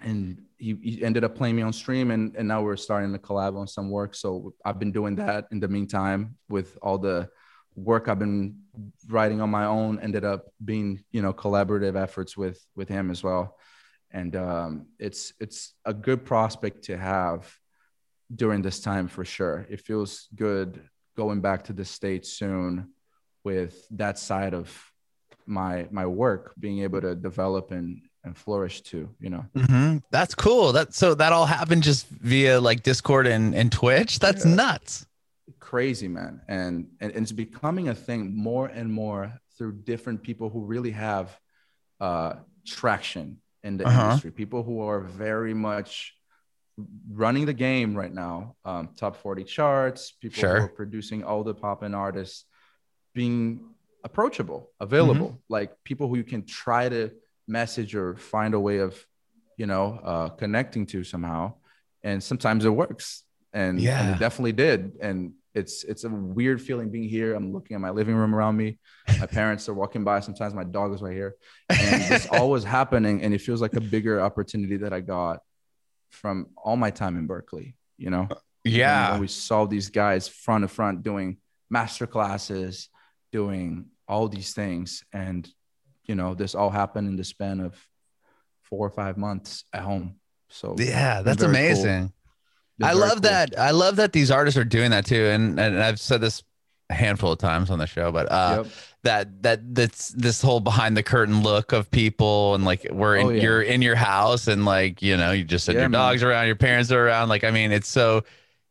and 0.00 0.42
he, 0.58 0.76
he 0.82 1.04
ended 1.04 1.24
up 1.24 1.34
playing 1.34 1.56
me 1.56 1.62
on 1.62 1.72
stream 1.72 2.10
and 2.10 2.34
and 2.36 2.48
now 2.48 2.62
we're 2.62 2.76
starting 2.76 3.12
to 3.12 3.18
collab 3.18 3.56
on 3.58 3.66
some 3.66 3.90
work. 3.90 4.14
So 4.14 4.54
i've 4.64 4.78
been 4.78 4.92
doing 4.92 5.16
that 5.16 5.46
in 5.50 5.60
the 5.60 5.68
meantime 5.68 6.36
with 6.48 6.76
all 6.82 6.98
the 6.98 7.28
work 7.74 8.08
i've 8.08 8.18
been 8.18 8.56
writing 9.06 9.42
on 9.42 9.50
my 9.50 9.66
own 9.66 10.00
ended 10.00 10.24
up 10.24 10.46
being 10.64 11.04
you 11.10 11.20
know 11.20 11.32
collaborative 11.32 11.94
efforts 11.94 12.36
with 12.36 12.58
with 12.74 12.88
him 12.88 13.10
as 13.10 13.22
well. 13.22 13.56
And 14.10 14.34
um 14.36 14.86
it's 14.98 15.32
it's 15.40 15.74
a 15.84 15.92
good 15.92 16.24
prospect 16.24 16.84
to 16.84 16.96
have 16.96 17.52
during 18.34 18.62
this 18.62 18.80
time 18.80 19.08
for 19.08 19.24
sure. 19.24 19.66
It 19.70 19.80
feels 19.80 20.28
good 20.34 20.80
going 21.16 21.40
back 21.40 21.64
to 21.64 21.72
the 21.72 21.84
states 21.84 22.32
soon 22.32 22.92
with 23.44 23.86
that 23.90 24.18
side 24.18 24.54
of 24.54 24.92
my 25.46 25.86
my 25.90 26.06
work 26.06 26.52
being 26.58 26.80
able 26.80 27.00
to 27.00 27.14
develop 27.14 27.70
and 27.70 28.02
and 28.26 28.36
flourish 28.36 28.82
too 28.82 29.08
you 29.20 29.30
know 29.30 29.44
Mhm. 29.56 30.02
That's 30.10 30.34
cool. 30.34 30.72
That 30.72 30.92
so 30.92 31.14
that 31.14 31.32
all 31.32 31.46
happened 31.46 31.82
just 31.84 32.08
via 32.08 32.60
like 32.60 32.82
Discord 32.82 33.26
and, 33.26 33.54
and 33.54 33.70
Twitch. 33.72 34.18
That's 34.18 34.44
Yeah. 34.44 34.54
nuts. 34.54 35.06
crazy 35.60 36.08
man 36.08 36.40
and, 36.48 36.74
and 37.00 37.12
and 37.14 37.22
it's 37.24 37.32
becoming 37.46 37.86
a 37.88 37.94
thing 37.94 38.20
more 38.48 38.66
and 38.80 38.88
more 38.92 39.22
through 39.56 39.72
different 39.92 40.18
people 40.28 40.48
who 40.52 40.60
really 40.74 40.90
have 40.90 41.26
uh 42.00 42.32
traction 42.76 43.26
in 43.62 43.72
the 43.78 43.84
Uh-huh. 43.86 44.02
industry 44.02 44.30
people 44.42 44.62
who 44.68 44.76
are 44.90 45.00
very 45.26 45.54
much 45.54 45.90
running 47.22 47.44
the 47.46 47.58
game 47.68 47.90
right 48.02 48.12
now 48.26 48.36
um 48.70 48.84
top 49.02 49.14
40 49.16 49.44
charts 49.44 50.00
people 50.22 50.40
Sure. 50.42 50.58
who 50.58 50.64
are 50.66 50.76
producing 50.82 51.20
all 51.28 51.42
the 51.50 51.54
pop 51.54 51.78
and 51.86 51.94
artists 51.94 52.44
being 53.14 53.40
approachable 54.08 54.60
available 54.80 55.28
Mm-hmm. 55.30 55.54
like 55.56 55.70
people 55.90 56.06
who 56.08 56.16
you 56.22 56.24
can 56.34 56.42
try 56.64 56.88
to 56.96 57.02
message 57.48 57.94
or 57.94 58.16
find 58.16 58.54
a 58.54 58.60
way 58.60 58.78
of 58.78 59.04
you 59.56 59.66
know 59.66 60.00
uh 60.04 60.28
connecting 60.30 60.86
to 60.86 61.04
somehow. 61.04 61.54
And 62.02 62.22
sometimes 62.22 62.64
it 62.64 62.70
works. 62.70 63.24
And, 63.52 63.78
and 63.78 63.80
Yeah. 63.80 64.14
it 64.14 64.18
definitely 64.20 64.52
did. 64.52 64.92
And 65.00 65.32
it's 65.54 65.82
it's 65.84 66.04
a 66.04 66.08
weird 66.10 66.60
feeling 66.60 66.90
being 66.90 67.08
here. 67.08 67.34
I'm 67.34 67.52
looking 67.52 67.74
at 67.74 67.80
my 67.80 67.90
living 67.90 68.14
room 68.14 68.34
around 68.34 68.56
me. 68.56 68.78
My 69.20 69.26
parents 69.26 69.68
are 69.68 69.74
walking 69.74 70.04
by. 70.04 70.20
Sometimes 70.20 70.52
my 70.54 70.64
dog 70.64 70.92
is 70.94 71.00
right 71.02 71.14
here. 71.14 71.34
And 71.70 72.02
it's 72.12 72.26
always 72.40 72.62
happening. 72.64 73.22
And 73.22 73.32
it 73.34 73.40
feels 73.40 73.60
like 73.62 73.74
a 73.74 73.80
bigger 73.80 74.20
opportunity 74.20 74.76
that 74.78 74.92
i 74.92 75.00
got 75.00 75.40
from 76.10 76.46
all 76.56 76.76
my 76.76 76.90
time 76.90 77.16
in 77.18 77.26
berklee 77.26 77.74
you 77.98 78.10
know? 78.10 78.28
Yeah. 78.62 79.12
when 79.12 79.20
we 79.22 79.28
saw 79.28 79.64
these 79.64 79.88
guys 79.88 80.28
front 80.28 80.62
to 80.64 80.68
front 80.68 81.02
doing 81.02 81.38
master 81.70 82.06
classes 82.06 82.90
doing 83.32 83.86
all 84.06 84.28
these 84.28 84.52
things. 84.52 85.02
And 85.12 85.48
you 86.08 86.14
know 86.14 86.34
this 86.34 86.54
all 86.54 86.70
happened 86.70 87.08
in 87.08 87.16
the 87.16 87.24
span 87.24 87.60
of 87.60 87.74
four 88.62 88.86
or 88.86 88.90
five 88.90 89.16
months 89.16 89.64
at 89.72 89.82
home 89.82 90.16
so 90.48 90.74
Yeah, 90.78 91.22
that's 91.22 91.42
very 91.42 91.52
cool. 91.52 91.60
amazing. 91.60 92.12
I 92.82 92.92
love 92.92 93.12
cool. 93.14 93.20
that. 93.22 93.58
I 93.58 93.70
love 93.70 93.96
that 93.96 94.12
these 94.12 94.30
artists 94.30 94.58
are 94.58 94.64
doing 94.64 94.90
that 94.90 95.06
too. 95.06 95.24
And 95.26 95.58
and 95.58 95.82
I've 95.82 95.98
said 95.98 96.20
this 96.20 96.42
a 96.90 96.94
handful 96.94 97.32
of 97.32 97.38
times 97.38 97.70
on 97.70 97.78
the 97.78 97.86
show, 97.86 98.12
but 98.12 98.30
uh 98.30 98.62
Yep. 98.64 98.72
that 99.02 99.42
that 99.42 99.74
that's 99.74 100.08
this 100.10 100.42
whole 100.42 100.60
behind 100.60 100.96
the 100.96 101.02
curtain 101.02 101.42
look 101.42 101.72
of 101.72 101.90
people 101.90 102.54
and 102.54 102.64
like 102.64 102.86
we're 102.92 103.16
in 103.16 103.26
Oh, 103.26 103.30
yeah. 103.30 103.42
you're 103.42 103.62
in 103.62 103.82
your 103.82 103.96
house 103.96 104.46
and 104.46 104.64
like 104.64 105.02
you 105.02 105.16
know 105.16 105.32
you 105.32 105.42
just 105.44 105.64
said 105.64 105.74
Yeah, 105.74 105.82
your 105.82 105.88
man. 105.88 106.00
dogs 106.00 106.22
around 106.22 106.46
your 106.46 106.56
parents 106.56 106.90
are 106.92 107.06
around 107.06 107.28
like 107.28 107.42
i 107.44 107.50
mean 107.50 107.72
it's 107.72 107.88
so 107.88 108.22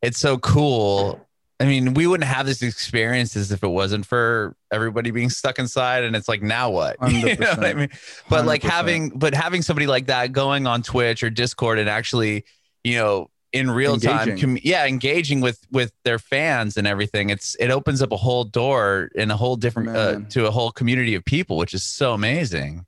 it's 0.02 0.18
so 0.18 0.38
cool 0.38 1.25
i 1.60 1.64
mean 1.64 1.94
we 1.94 2.06
wouldn't 2.06 2.28
have 2.28 2.46
this 2.46 2.62
experiences 2.62 3.52
if 3.52 3.62
it 3.62 3.68
wasn't 3.68 4.04
for 4.04 4.56
everybody 4.72 5.10
being 5.10 5.30
stuck 5.30 5.58
inside 5.58 6.04
and 6.04 6.14
it's 6.14 6.28
like 6.28 6.42
now 6.42 6.70
what? 6.70 6.96
You 7.10 7.36
know 7.36 7.50
what 7.50 7.64
i 7.64 7.74
mean? 7.74 7.90
But 8.28 8.46
like 8.46 8.62
100%. 8.62 8.68
having 8.68 9.08
but 9.10 9.34
having 9.34 9.62
somebody 9.62 9.86
like 9.86 10.06
that 10.06 10.32
going 10.32 10.66
on 10.66 10.82
twitch 10.82 11.22
or 11.22 11.30
discord 11.30 11.78
and 11.78 11.88
actually 11.88 12.44
you 12.84 12.96
know 12.96 13.30
in 13.52 13.70
real 13.70 13.96
time 13.98 14.36
com- 14.36 14.58
yeah 14.62 14.86
engaging 14.86 15.40
with 15.40 15.58
with 15.70 15.92
their 16.04 16.18
fans 16.18 16.76
and 16.76 16.86
everything 16.86 17.30
it's 17.30 17.54
it 17.56 17.70
opens 17.70 18.02
up 18.02 18.12
a 18.12 18.16
whole 18.16 18.44
door 18.44 19.10
in 19.14 19.30
a 19.30 19.36
whole 19.36 19.56
different 19.56 19.88
uh, 19.88 20.20
to 20.28 20.46
a 20.46 20.50
whole 20.50 20.70
community 20.70 21.14
of 21.14 21.24
people 21.24 21.56
which 21.56 21.74
is 21.74 21.82
so 21.82 22.12
amazing. 22.12 22.84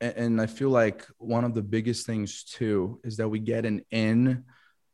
And, 0.00 0.16
and 0.16 0.40
I 0.40 0.46
feel 0.46 0.70
like 0.70 1.06
one 1.18 1.44
of 1.44 1.54
the 1.54 1.62
biggest 1.62 2.06
things 2.06 2.42
too 2.44 3.00
is 3.04 3.16
that 3.18 3.28
we 3.28 3.38
get 3.38 3.64
an 3.64 3.82
in 3.90 4.44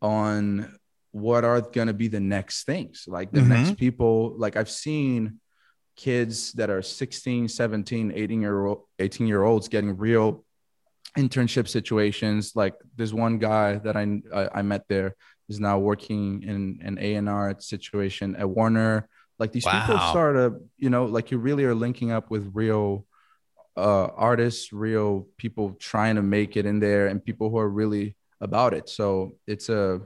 on 0.02 0.76
what 1.14 1.44
are 1.44 1.60
going 1.60 1.86
to 1.86 1.94
be 1.94 2.08
the 2.08 2.18
next 2.18 2.64
things 2.66 3.04
like 3.06 3.30
the 3.30 3.38
Mhm. 3.40 3.48
next 3.54 3.76
people 3.78 4.34
like 4.36 4.56
i've 4.56 4.68
seen 4.68 5.38
kids 5.94 6.52
that 6.54 6.70
are 6.70 6.82
16 6.82 7.46
17 7.46 8.10
18 8.12 8.40
year 8.42 8.66
old 8.66 8.80
18 8.98 9.28
year 9.28 9.44
olds 9.44 9.68
getting 9.68 9.96
real 9.96 10.44
internship 11.16 11.68
situations 11.68 12.56
like 12.56 12.74
there's 12.96 13.14
one 13.14 13.38
guy 13.38 13.76
that 13.78 13.96
i 13.96 14.04
i, 14.34 14.58
I 14.58 14.62
met 14.62 14.88
there 14.88 15.14
is 15.48 15.60
now 15.60 15.78
working 15.78 16.42
in 16.42 16.80
an 16.82 16.98
a&r 17.00 17.54
situation 17.60 18.34
at 18.34 18.50
warner 18.50 19.08
like 19.38 19.52
these 19.52 19.64
people 19.66 19.94
Wow. 19.94 20.10
start 20.10 20.34
to 20.34 20.46
you 20.78 20.90
know 20.90 21.04
like 21.04 21.30
you 21.30 21.38
really 21.38 21.64
are 21.64 21.76
linking 21.76 22.10
up 22.10 22.28
with 22.28 22.50
real 22.54 23.06
uh, 23.76 24.06
artists, 24.30 24.72
real 24.72 25.26
people 25.36 25.74
trying 25.80 26.14
to 26.14 26.22
make 26.22 26.56
it 26.56 26.64
in 26.64 26.78
there, 26.78 27.08
and 27.08 27.24
people 27.24 27.50
who 27.50 27.58
are 27.58 27.68
really 27.68 28.14
about 28.40 28.72
it. 28.72 28.88
So 28.88 29.34
it's 29.48 29.68
a 29.68 30.00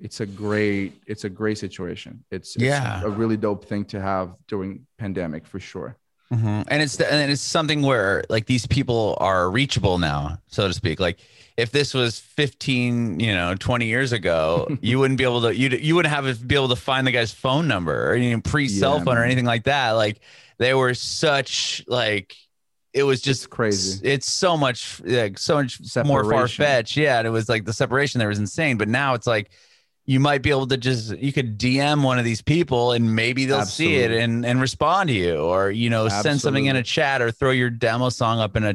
it's 0.00 0.20
a 0.20 0.26
great 0.26 1.02
it's 1.06 1.24
a 1.24 1.28
great 1.28 1.58
situation. 1.58 2.24
It's, 2.30 2.56
it's 2.56 2.64
Yeah. 2.64 3.02
a 3.04 3.08
really 3.10 3.36
dope 3.36 3.64
thing 3.66 3.84
to 3.86 4.00
have 4.00 4.34
during 4.48 4.86
pandemic 4.98 5.46
for 5.46 5.60
sure. 5.60 5.96
Mhm. 6.32 6.64
and 6.68 6.80
it's 6.80 7.00
and 7.00 7.30
it's 7.32 7.42
something 7.42 7.82
where 7.82 8.22
like 8.28 8.46
these 8.46 8.64
people 8.64 9.16
are 9.20 9.50
reachable 9.50 9.98
now 9.98 10.38
so 10.46 10.68
to 10.68 10.72
speak 10.72 11.00
like 11.00 11.18
if 11.56 11.72
this 11.72 11.92
was 11.92 12.20
15 12.20 13.18
you 13.18 13.34
know 13.34 13.56
20 13.56 13.86
years 13.86 14.12
ago 14.12 14.68
you 14.80 15.00
wouldn't 15.00 15.18
be 15.18 15.24
able 15.24 15.40
to 15.40 15.50
you'd 15.56 15.72
you 15.82 15.96
wouldn't 15.96 16.14
have 16.14 16.24
to 16.26 16.34
be 16.44 16.54
able 16.54 16.68
to 16.68 16.76
find 16.76 17.04
the 17.04 17.10
guy's 17.10 17.32
phone 17.32 17.66
number 17.66 18.08
or 18.08 18.14
you 18.14 18.30
know, 18.36 18.40
pre 18.42 18.68
cell 18.68 18.98
Yeah, 18.98 19.04
phone 19.04 19.18
or 19.18 19.24
anything 19.24 19.44
like 19.44 19.64
that 19.64 19.90
like 19.92 20.20
they 20.58 20.72
were 20.72 20.94
such 20.94 21.82
like 21.88 22.36
it 22.94 23.02
was 23.02 23.20
just 23.20 23.42
It's 23.44 23.46
crazy. 23.48 24.00
it's 24.08 24.30
so 24.30 24.56
much 24.56 25.00
like 25.04 25.36
so 25.36 25.56
much 25.56 25.80
more 25.80 26.22
Separation. 26.22 26.30
far 26.30 26.46
fetched 26.46 26.96
yeah 26.96 27.18
and 27.18 27.26
it 27.26 27.30
was 27.30 27.48
like 27.48 27.64
the 27.64 27.72
separation 27.72 28.20
there 28.20 28.28
was 28.28 28.38
insane 28.38 28.76
but 28.78 28.86
now 28.88 29.14
it's 29.14 29.26
like 29.26 29.50
you 30.10 30.18
might 30.18 30.42
be 30.42 30.50
able 30.50 30.66
to 30.66 30.76
just 30.76 31.16
you 31.18 31.32
could 31.32 31.56
DM 31.56 32.02
one 32.02 32.18
of 32.18 32.24
these 32.24 32.42
people 32.42 32.90
and 32.90 33.14
maybe 33.14 33.44
they'll 33.44 33.64
see 33.64 33.94
it 33.98 34.10
and 34.10 34.44
and 34.44 34.60
respond 34.60 35.08
to 35.08 35.14
you 35.14 35.36
or 35.36 35.70
you 35.70 35.88
know 35.88 36.08
send 36.08 36.40
something 36.40 36.66
in 36.66 36.74
a 36.74 36.82
chat 36.82 37.22
or 37.22 37.30
throw 37.30 37.52
your 37.52 37.70
demo 37.70 38.08
song 38.08 38.40
up 38.40 38.56
in 38.56 38.64
a 38.64 38.74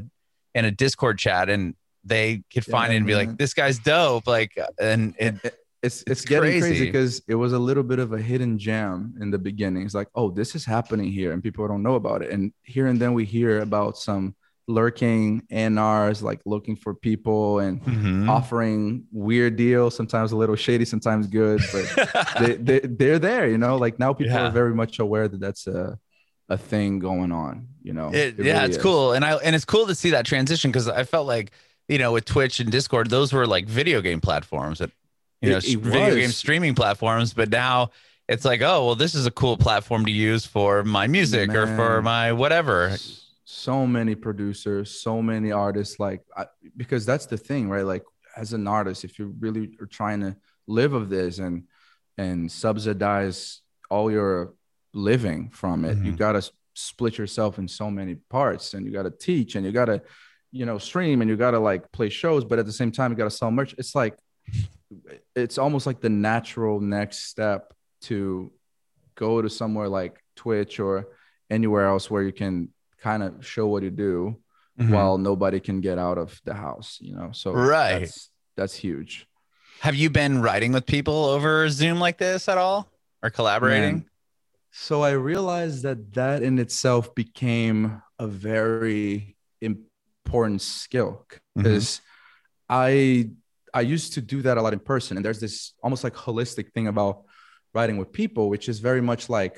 in 0.54 0.64
a 0.64 0.72
Discord 0.72 1.20
chat 1.20 1.50
and 1.50 1.76
they 2.06 2.42
could 2.54 2.64
find 2.64 2.94
it 2.94 2.96
and 2.98 3.06
be 3.06 3.16
like 3.16 3.38
this 3.38 3.54
guy's 3.54 3.80
dope 3.80 4.28
like 4.28 4.58
and 4.80 5.14
it 5.20 5.36
It- 5.44 5.56
it's 5.84 6.02
it's, 6.02 6.12
It's 6.12 6.26
getting 6.26 6.50
crazy. 6.50 6.62
crazy 6.62 6.86
because 6.86 7.22
it 7.28 7.36
was 7.36 7.52
a 7.54 7.60
little 7.60 7.84
bit 7.84 8.00
of 8.00 8.14
a 8.14 8.18
hidden 8.20 8.58
gem 8.58 9.14
in 9.22 9.30
the 9.30 9.38
beginning. 9.38 9.84
It's 9.86 9.94
like, 9.94 10.08
oh, 10.16 10.32
this 10.32 10.56
is 10.56 10.66
happening 10.66 11.12
here, 11.12 11.32
and 11.32 11.44
people 11.44 11.68
don't 11.68 11.84
know 11.84 11.94
about 11.94 12.24
it. 12.24 12.32
And 12.32 12.54
here 12.64 12.88
and 12.88 13.00
then 13.00 13.14
we 13.14 13.24
hear 13.24 13.60
about 13.62 13.96
some 13.98 14.34
lurking 14.68 15.44
NRs 15.52 16.22
like 16.22 16.42
looking 16.46 16.76
for 16.76 16.94
people 16.96 17.60
and 17.60 17.82
Mhm. 17.84 18.30
offering 18.30 19.04
weird 19.12 19.56
deals, 19.56 19.96
sometimes 19.96 20.32
a 20.32 20.36
little 20.36 20.56
shady, 20.56 20.86
sometimes 20.86 21.28
good, 21.28 21.62
but 21.72 22.28
they, 22.40 22.56
they 22.56 22.80
they're 22.80 23.20
there, 23.20 23.48
you 23.48 23.58
know. 23.58 23.78
Like 23.78 24.00
now 24.00 24.14
people 24.14 24.34
Yeah. 24.34 24.48
are 24.48 24.52
very 24.52 24.74
much 24.74 25.00
aware 25.00 25.28
that 25.28 25.40
that's 25.40 25.68
a 25.68 25.98
a 26.50 26.58
thing 26.58 27.00
going 27.00 27.32
on, 27.32 27.68
you 27.84 27.94
know. 27.94 28.10
It, 28.10 28.40
It 28.40 28.46
yeah, 28.46 28.54
really 28.54 28.66
it's 28.68 28.78
is. 28.78 28.84
cool, 28.84 29.14
and 29.14 29.24
I 29.26 29.34
and 29.38 29.56
it's 29.56 29.66
cool 29.66 29.88
to 29.88 29.96
see 29.96 30.12
that 30.12 30.26
transition 30.26 30.72
because 30.72 30.88
I 30.88 31.04
felt 31.04 31.28
like 31.28 31.52
you 31.88 31.98
know 32.00 32.12
with 32.14 32.26
Twitch 32.26 32.60
and 32.60 32.72
Discord, 32.72 33.10
those 33.10 33.32
were 33.34 33.46
like 33.48 33.68
video 33.68 34.02
game 34.02 34.20
platforms 34.22 34.80
that 34.80 34.90
you 35.42 35.50
know 35.52 35.58
It- 35.58 35.66
it 35.74 35.80
video 35.80 36.06
was. 36.08 36.16
game 36.16 36.30
streaming 36.32 36.74
platforms, 36.76 37.34
but 37.34 37.50
now 37.50 37.92
it's 38.28 38.46
like, 38.46 38.62
oh 38.64 38.86
well, 38.86 38.96
this 38.96 39.14
is 39.14 39.28
a 39.28 39.32
cool 39.32 39.58
platform 39.58 40.06
to 40.06 40.12
use 40.12 40.44
for 40.46 40.84
my 40.84 41.06
music 41.06 41.52
or 41.54 41.68
for 41.76 42.02
my 42.02 42.32
whatever. 42.34 42.96
So 43.64 43.88
many 43.88 44.16
producers 44.16 44.86
so 45.08 45.22
many 45.22 45.52
artists 45.52 45.96
like 45.98 46.22
I, 46.36 46.46
because 46.76 47.04
that's 47.06 47.26
the 47.26 47.38
thing 47.38 47.70
right 47.70 47.86
like 47.94 48.04
as 48.36 48.52
an 48.54 48.68
artist 48.68 49.06
if 49.08 49.18
you 49.18 49.34
really 49.40 49.66
are 49.82 49.86
trying 50.00 50.20
to 50.26 50.36
live 50.68 50.94
of 50.94 51.06
this 51.10 51.40
and 51.40 51.64
and 52.18 52.52
subsidize 52.52 53.62
all 53.90 54.12
your 54.12 54.54
living 54.94 55.50
from 55.60 55.86
it 55.86 55.98
you 56.06 56.12
Mhm. 56.14 56.18
got 56.26 56.34
to 56.34 56.42
split 56.74 57.18
yourself 57.18 57.58
in 57.62 57.68
so 57.68 57.90
many 57.90 58.16
parts 58.38 58.74
and 58.74 58.86
you 58.86 58.92
got 58.92 59.04
to 59.04 59.12
teach 59.30 59.56
and 59.56 59.66
you 59.66 59.72
got 59.72 59.86
to 59.94 59.98
you 60.52 60.66
know 60.66 60.78
stream 60.78 61.22
and 61.22 61.30
you 61.30 61.38
got 61.38 61.52
to 61.52 61.60
like 61.72 61.84
play 61.98 62.10
shows 62.10 62.44
but 62.50 62.60
at 62.60 62.66
the 62.66 62.78
same 62.82 62.92
time 62.92 63.10
you 63.12 63.18
got 63.24 63.30
to 63.32 63.38
sell 63.42 63.52
merch 63.52 63.74
it's 63.82 63.96
like 63.96 64.16
it's 65.36 65.58
almost 65.58 65.86
like 65.90 66.00
the 66.02 66.10
natural 66.32 66.80
next 66.82 67.18
step 67.32 67.74
to 68.02 68.52
go 69.16 69.42
to 69.42 69.50
somewhere 69.50 69.88
like 69.88 70.14
twitch 70.36 70.80
or 70.80 70.94
anywhere 71.50 71.86
else 71.94 72.12
where 72.12 72.24
you 72.30 72.34
can 72.44 72.56
kind 73.08 73.22
of 73.28 73.32
show 73.54 73.66
what 73.74 73.82
you 73.88 73.94
do 74.10 74.16
Mhm. 74.80 74.92
while 74.96 75.16
nobody 75.30 75.60
can 75.68 75.78
get 75.90 75.98
out 76.08 76.18
of 76.24 76.30
the 76.48 76.54
house 76.66 76.90
you 77.08 77.14
know 77.18 77.30
so 77.42 77.48
Right. 77.78 78.00
that's, 78.00 78.30
that's 78.58 78.76
huge 78.86 79.14
Have 79.88 79.96
you 80.02 80.10
been 80.22 80.36
writing 80.46 80.72
with 80.76 80.86
people 80.96 81.20
over 81.36 81.52
Zoom 81.80 81.98
like 82.06 82.18
this 82.26 82.42
at 82.54 82.58
all 82.64 82.80
or 83.24 83.30
collaborating? 83.40 83.96
Man. 83.98 84.10
so 84.88 84.94
i 85.10 85.12
realized 85.34 85.80
that 85.88 86.00
that 86.20 86.38
in 86.48 86.56
itself 86.66 87.04
became 87.24 87.78
a 88.26 88.28
very 88.28 89.06
important 89.70 90.62
skill 90.62 91.12
because 91.56 91.88
i 92.88 92.90
i 93.80 93.82
used 93.96 94.10
to 94.16 94.22
do 94.34 94.38
that 94.46 94.56
a 94.58 94.62
lot 94.66 94.74
in 94.78 94.82
person 94.94 95.12
and 95.18 95.24
there's 95.26 95.40
this 95.46 95.56
almost 95.86 96.04
like 96.08 96.16
holistic 96.28 96.68
thing 96.74 96.88
about 96.94 97.16
writing 97.76 97.98
with 98.02 98.10
people 98.22 98.44
which 98.54 98.66
is 98.72 98.78
very 98.90 99.04
much 99.12 99.24
like 99.40 99.56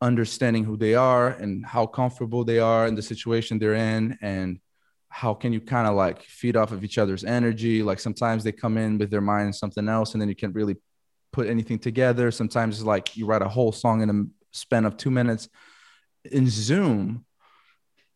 understanding 0.00 0.64
who 0.64 0.76
they 0.76 0.94
are 0.94 1.28
and 1.28 1.64
how 1.64 1.86
comfortable 1.86 2.44
they 2.44 2.58
are 2.58 2.86
in 2.86 2.94
the 2.94 3.02
situation 3.02 3.58
they're 3.58 3.74
in 3.74 4.18
and 4.22 4.58
how 5.08 5.34
can 5.34 5.52
you 5.52 5.60
kind 5.60 5.88
of 5.88 5.94
like 5.94 6.22
feed 6.22 6.56
off 6.56 6.72
of 6.72 6.84
each 6.84 6.96
other's 6.98 7.24
energy? 7.24 7.82
Like 7.82 8.00
sometimes 8.00 8.44
they 8.44 8.52
come 8.52 8.78
in 8.78 8.96
with 8.98 9.10
their 9.10 9.20
mind 9.20 9.48
in 9.48 9.52
something 9.52 9.88
else 9.88 10.12
and 10.12 10.20
then 10.20 10.28
you 10.28 10.36
can't 10.36 10.54
really 10.54 10.76
put 11.32 11.48
anything 11.48 11.78
together. 11.78 12.30
Sometimes 12.30 12.76
it's 12.76 12.86
like 12.86 13.16
you 13.16 13.26
write 13.26 13.42
a 13.42 13.48
whole 13.48 13.72
song 13.72 14.02
in 14.02 14.10
a 14.10 14.24
span 14.56 14.84
of 14.84 14.96
two 14.96 15.10
minutes. 15.10 15.48
In 16.24 16.48
zoom 16.48 17.24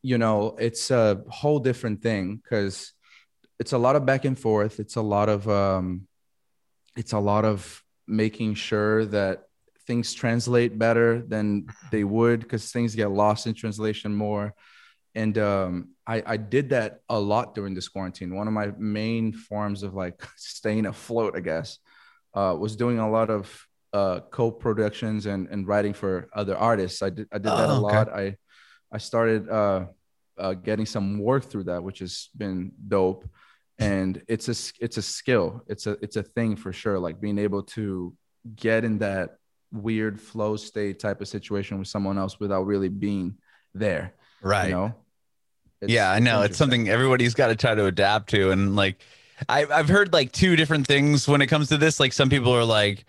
you 0.04 0.18
know 0.18 0.54
it's 0.58 0.90
a 0.90 1.24
whole 1.30 1.58
different 1.58 2.02
thing 2.02 2.36
because 2.36 2.92
it's 3.58 3.72
a 3.72 3.78
lot 3.78 3.96
of 3.96 4.04
back 4.04 4.26
and 4.26 4.38
forth. 4.38 4.78
It's 4.78 4.96
a 4.96 5.02
lot 5.02 5.28
of 5.30 5.48
um 5.48 6.06
it's 6.94 7.12
a 7.12 7.18
lot 7.18 7.46
of 7.46 7.82
making 8.06 8.54
sure 8.54 9.06
that 9.06 9.43
things 9.86 10.14
translate 10.14 10.78
better 10.78 11.22
than 11.22 11.66
they 11.90 12.04
would 12.04 12.40
because 12.40 12.72
things 12.72 12.94
get 12.94 13.10
lost 13.10 13.46
in 13.46 13.54
translation 13.54 14.14
more. 14.14 14.54
And 15.14 15.38
um, 15.38 15.90
I, 16.06 16.22
I 16.26 16.36
did 16.36 16.70
that 16.70 17.00
a 17.08 17.18
lot 17.18 17.54
during 17.54 17.74
this 17.74 17.88
quarantine. 17.88 18.34
One 18.34 18.48
of 18.48 18.52
my 18.54 18.72
main 18.78 19.32
forms 19.32 19.82
of 19.82 19.94
like 19.94 20.20
staying 20.36 20.86
afloat 20.86 21.34
i 21.36 21.40
guess 21.40 21.78
uh, 22.34 22.56
was 22.58 22.74
doing 22.76 22.98
a 22.98 23.08
lot 23.10 23.30
of 23.30 23.66
uh, 23.92 24.20
co-productions 24.30 25.26
and, 25.26 25.46
and 25.48 25.68
writing 25.68 25.92
for 25.92 26.28
other 26.34 26.56
artists. 26.56 27.00
I 27.00 27.10
did, 27.10 27.28
I 27.32 27.38
did 27.38 27.44
that 27.44 27.70
a 27.70 27.72
Oh, 27.72 27.86
okay. 27.86 27.96
lot. 27.96 28.08
I 28.12 28.36
i 28.92 28.98
started 28.98 29.48
uh, 29.48 29.86
uh, 30.38 30.54
getting 30.54 30.86
some 30.86 31.18
work 31.18 31.44
through 31.44 31.64
that 31.64 31.82
which 31.82 32.00
has 32.00 32.28
been 32.36 32.72
dope. 32.88 33.24
And 33.78 34.22
it's 34.28 34.48
a 34.48 34.56
it's 34.84 34.98
a 34.98 35.02
skill. 35.02 35.62
It's 35.68 35.86
a 35.86 35.92
it's 36.02 36.16
a 36.16 36.22
thing 36.22 36.54
for 36.56 36.72
sure. 36.72 36.98
Like 36.98 37.20
being 37.20 37.38
able 37.38 37.62
to 37.78 38.14
get 38.54 38.84
in 38.84 38.98
that 38.98 39.36
weird 39.74 40.20
flow 40.20 40.56
state 40.56 40.98
type 41.00 41.20
of 41.20 41.28
situation 41.28 41.78
with 41.78 41.88
someone 41.88 42.16
else 42.16 42.38
without 42.40 42.62
really 42.62 42.88
being 42.88 43.36
there 43.74 44.14
Right. 44.40 44.68
you 44.68 44.74
know 44.74 44.94
It's- 45.80 45.90
yeah, 45.94 46.10
I 46.10 46.18
know. 46.20 46.40
It's 46.42 46.56
something 46.56 46.88
everybody's 46.88 47.34
got 47.34 47.48
to 47.48 47.56
try 47.56 47.74
to 47.74 47.84
adapt 47.86 48.30
to. 48.30 48.52
And 48.52 48.74
like, 48.76 49.02
I, 49.48 49.66
I've 49.66 49.88
heard 49.88 50.12
like 50.14 50.32
two 50.32 50.56
different 50.56 50.86
things 50.86 51.28
when 51.28 51.42
it 51.42 51.48
comes 51.48 51.68
to 51.68 51.76
this. 51.76 52.00
Like, 52.00 52.12
some 52.14 52.30
people 52.30 52.52
are 52.54 52.64
like, 52.64 53.04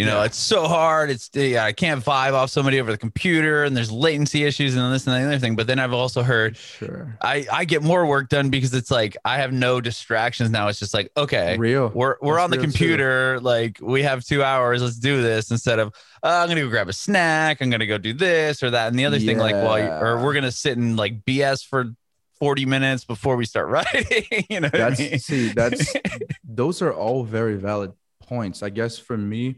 you 0.00 0.06
know, 0.06 0.18
Yeah. 0.20 0.24
it's 0.26 0.38
so 0.38 0.66
hard. 0.66 1.10
It's 1.10 1.30
yeah, 1.34 1.64
I 1.64 1.72
can't 1.72 2.04
vibe 2.04 2.32
off 2.32 2.50
somebody 2.50 2.80
over 2.80 2.90
the 2.90 2.98
computer, 2.98 3.64
and 3.64 3.76
there's 3.76 3.90
latency 3.92 4.44
issues 4.44 4.74
and 4.76 4.92
this 4.92 5.06
and 5.06 5.14
the 5.14 5.26
other 5.28 5.38
thing. 5.38 5.56
But 5.56 5.66
then 5.66 5.78
I've 5.78 5.92
also 5.92 6.22
heard 6.22 6.56
sure 6.56 7.16
I 7.20 7.46
I 7.52 7.64
get 7.64 7.82
more 7.82 8.06
work 8.06 8.28
done 8.28 8.50
because 8.50 8.72
it's 8.74 8.90
like 8.90 9.16
I 9.24 9.38
have 9.38 9.52
no 9.52 9.80
distractions 9.80 10.50
now. 10.50 10.68
It's 10.68 10.78
just 10.78 10.94
like 10.94 11.10
okay, 11.16 11.56
real 11.58 11.88
we're 11.94 12.16
we're 12.20 12.34
That's 12.36 12.44
on 12.44 12.50
the 12.50 12.56
real 12.56 12.64
too. 12.66 12.70
computer 12.72 13.40
like 13.40 13.78
we 13.80 14.02
have 14.02 14.24
two 14.24 14.42
hours 14.42 14.82
let's 14.82 14.96
do 14.96 15.22
this 15.22 15.50
instead 15.50 15.78
of 15.78 15.88
uh, 16.22 16.40
i'm 16.42 16.48
gonna 16.48 16.60
go 16.62 16.68
grab 16.68 16.88
a 16.88 16.92
snack 16.92 17.60
i'm 17.60 17.70
gonna 17.70 17.86
go 17.86 17.98
do 17.98 18.12
this 18.12 18.62
or 18.62 18.70
that 18.70 18.88
and 18.88 18.98
the 18.98 19.04
other 19.06 19.18
thing 19.18 19.38
like 19.38 19.54
well 19.54 19.78
Yeah. 19.78 20.00
or 20.00 20.22
we're 20.22 20.34
gonna 20.34 20.52
sit 20.52 20.76
and 20.78 20.96
like 20.96 21.24
bs 21.24 21.64
for 21.66 21.92
40 22.38 22.66
minutes 22.66 23.04
before 23.04 23.36
we 23.36 23.44
start 23.44 23.68
writing 23.74 24.44
you 24.48 24.60
know 24.60 24.68
that's 24.68 25.00
I 25.00 25.02
mean? 25.10 25.18
see 25.18 25.48
that's 25.52 25.94
those 26.44 26.82
are 26.82 26.92
all 26.92 27.24
very 27.24 27.56
valid 27.56 27.92
points 28.22 28.62
i 28.62 28.70
guess 28.70 28.98
for 28.98 29.16
me 29.16 29.56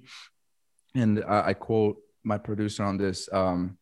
and 0.94 1.22
I, 1.24 1.48
I 1.48 1.54
quote 1.54 1.96
my 2.24 2.38
producer 2.38 2.84
on 2.84 2.96
this 2.98 3.28
um 3.32 3.78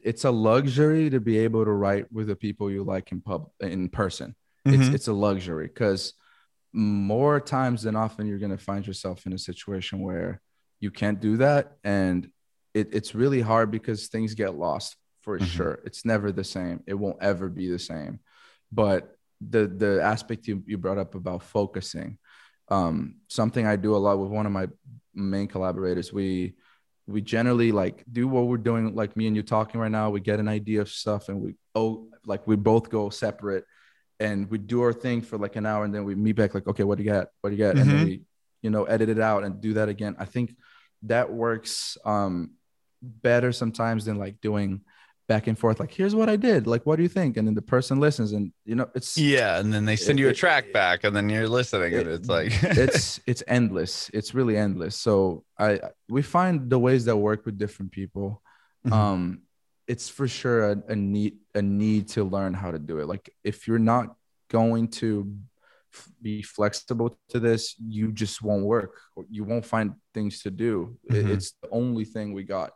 it's 0.00 0.24
a 0.24 0.30
luxury 0.30 1.10
to 1.10 1.20
be 1.20 1.38
able 1.38 1.64
to 1.64 1.72
write 1.72 2.10
with 2.12 2.28
the 2.28 2.36
people 2.36 2.70
you 2.70 2.84
like 2.84 3.10
in 3.12 3.20
pub 3.20 3.50
in 3.60 3.88
person. 3.88 4.34
It's 4.64 4.88
Mhm. 4.88 4.94
it's 4.94 5.08
a 5.08 5.12
luxury 5.12 5.66
because 5.66 6.14
more 6.72 7.40
times 7.40 7.82
than 7.82 7.96
often 7.96 8.26
you're 8.26 8.38
going 8.38 8.56
to 8.56 8.64
find 8.70 8.86
yourself 8.86 9.26
in 9.26 9.32
a 9.32 9.38
situation 9.38 10.00
where 10.00 10.40
you 10.80 10.90
can't 10.90 11.20
do 11.20 11.38
that. 11.38 11.78
And 11.82 12.30
it, 12.74 12.88
it's 12.92 13.14
really 13.14 13.40
hard 13.40 13.70
because 13.70 14.08
things 14.08 14.34
get 14.34 14.54
lost 14.54 14.96
for 15.22 15.38
Mhm. 15.38 15.46
sure. 15.46 15.80
It's 15.84 16.04
never 16.04 16.30
the 16.30 16.44
same. 16.44 16.82
It 16.86 16.94
won't 16.94 17.22
ever 17.22 17.48
be 17.48 17.68
the 17.68 17.78
same. 17.78 18.20
But 18.70 19.16
the 19.40 19.66
the 19.66 20.00
aspect 20.02 20.46
you, 20.46 20.62
you 20.66 20.78
brought 20.78 20.98
up 20.98 21.14
about 21.14 21.42
focusing 21.42 22.18
um 22.68 23.16
something 23.28 23.64
i 23.66 23.76
do 23.76 23.94
a 23.94 24.02
lot 24.06 24.18
with 24.18 24.30
one 24.30 24.46
of 24.46 24.50
my 24.50 24.66
main 25.16 25.48
collaborators 25.48 26.12
we 26.12 26.54
we 27.08 27.20
generally 27.22 27.72
like 27.72 28.04
do 28.10 28.26
what 28.28 28.46
we're 28.48 28.56
doing 28.56 28.94
like 28.94 29.16
me 29.16 29.26
and 29.28 29.36
you 29.36 29.42
talking 29.42 29.80
right 29.80 29.90
now. 29.92 30.10
We 30.10 30.20
get 30.20 30.40
an 30.40 30.48
idea 30.48 30.80
of 30.80 30.88
stuff 30.88 31.28
and 31.28 31.40
we 31.40 31.54
oh 31.74 32.08
like 32.24 32.46
we 32.46 32.56
both 32.56 32.90
go 32.90 33.10
separate 33.10 33.64
and 34.18 34.50
we 34.50 34.58
do 34.58 34.82
our 34.82 34.92
thing 34.92 35.22
for 35.22 35.38
like 35.38 35.54
an 35.56 35.66
hour 35.66 35.84
and 35.84 35.94
then 35.94 36.04
we 36.04 36.14
meet 36.16 36.32
back 36.32 36.52
like 36.54 36.66
okay 36.66 36.82
what 36.82 36.98
do 36.98 37.04
you 37.04 37.10
got? 37.10 37.28
What 37.40 37.50
do 37.50 37.56
you 37.56 37.62
got? 37.64 37.78
And 37.78 37.88
then 37.88 37.98
Mhm. 37.98 38.02
we 38.02 38.22
you 38.62 38.70
know 38.70 38.84
edit 38.84 39.08
it 39.08 39.20
out 39.20 39.44
and 39.44 39.60
do 39.60 39.74
that 39.74 39.88
again. 39.88 40.16
I 40.18 40.24
think 40.24 40.56
that 41.04 41.32
works 41.32 41.96
um 42.04 42.50
better 43.02 43.52
sometimes 43.52 44.04
than 44.06 44.18
like 44.18 44.40
doing 44.40 44.80
back 45.28 45.48
and 45.48 45.58
forth 45.58 45.80
like 45.80 45.92
here's 45.92 46.14
what 46.14 46.28
i 46.28 46.36
did. 46.36 46.66
Like 46.66 46.86
what 46.86 46.96
do 46.96 47.02
you 47.02 47.08
think? 47.08 47.36
And 47.36 47.46
then 47.48 47.54
the 47.54 47.62
person 47.62 47.98
listens 47.98 48.30
and 48.32 48.52
you 48.64 48.76
know 48.76 48.88
it's 48.94 49.18
yeah 49.18 49.58
and 49.58 49.72
then 49.72 49.84
they 49.84 49.96
send 49.96 50.18
It- 50.18 50.22
you 50.22 50.28
a 50.28 50.30
it- 50.30 50.36
track 50.36 50.72
back 50.72 51.02
and 51.04 51.14
then 51.16 51.28
you're 51.28 51.48
listening 51.48 51.94
and 51.94 52.08
it's 52.08 52.28
like 52.28 52.52
it's 52.62 53.20
it's 53.26 53.42
endless. 53.48 54.10
It's 54.14 54.34
really 54.34 54.56
endless. 54.56 54.94
So 54.96 55.44
i 55.58 55.80
we 56.08 56.22
find 56.22 56.70
the 56.70 56.78
ways 56.78 57.04
that 57.06 57.16
work 57.16 57.44
with 57.46 57.58
different 57.58 57.90
people. 57.92 58.40
Mhm. 58.86 58.92
um 58.92 59.20
it's 59.88 60.08
for 60.08 60.26
sure 60.26 60.70
a, 60.72 60.76
a 60.88 60.96
need 60.96 61.34
a 61.54 61.62
need 61.62 62.08
to 62.08 62.22
learn 62.24 62.52
how 62.54 62.70
to 62.70 62.78
do 62.78 62.98
it. 63.00 63.06
Like 63.06 63.24
if 63.44 63.66
you're 63.66 63.86
not 63.94 64.06
going 64.48 64.88
to 65.02 65.08
f- 65.94 66.08
be 66.22 66.42
flexible 66.42 67.08
to 67.30 67.40
this 67.40 67.74
you 67.96 68.12
just 68.12 68.42
won't 68.42 68.64
work. 68.64 68.92
You 69.30 69.42
won't 69.44 69.64
find 69.64 69.94
things 70.14 70.42
to 70.42 70.50
do. 70.50 70.96
It- 71.10 71.24
Mhm. 71.26 71.30
it's 71.34 71.48
the 71.62 71.68
only 71.70 72.04
thing 72.04 72.32
we 72.32 72.44
got 72.44 72.70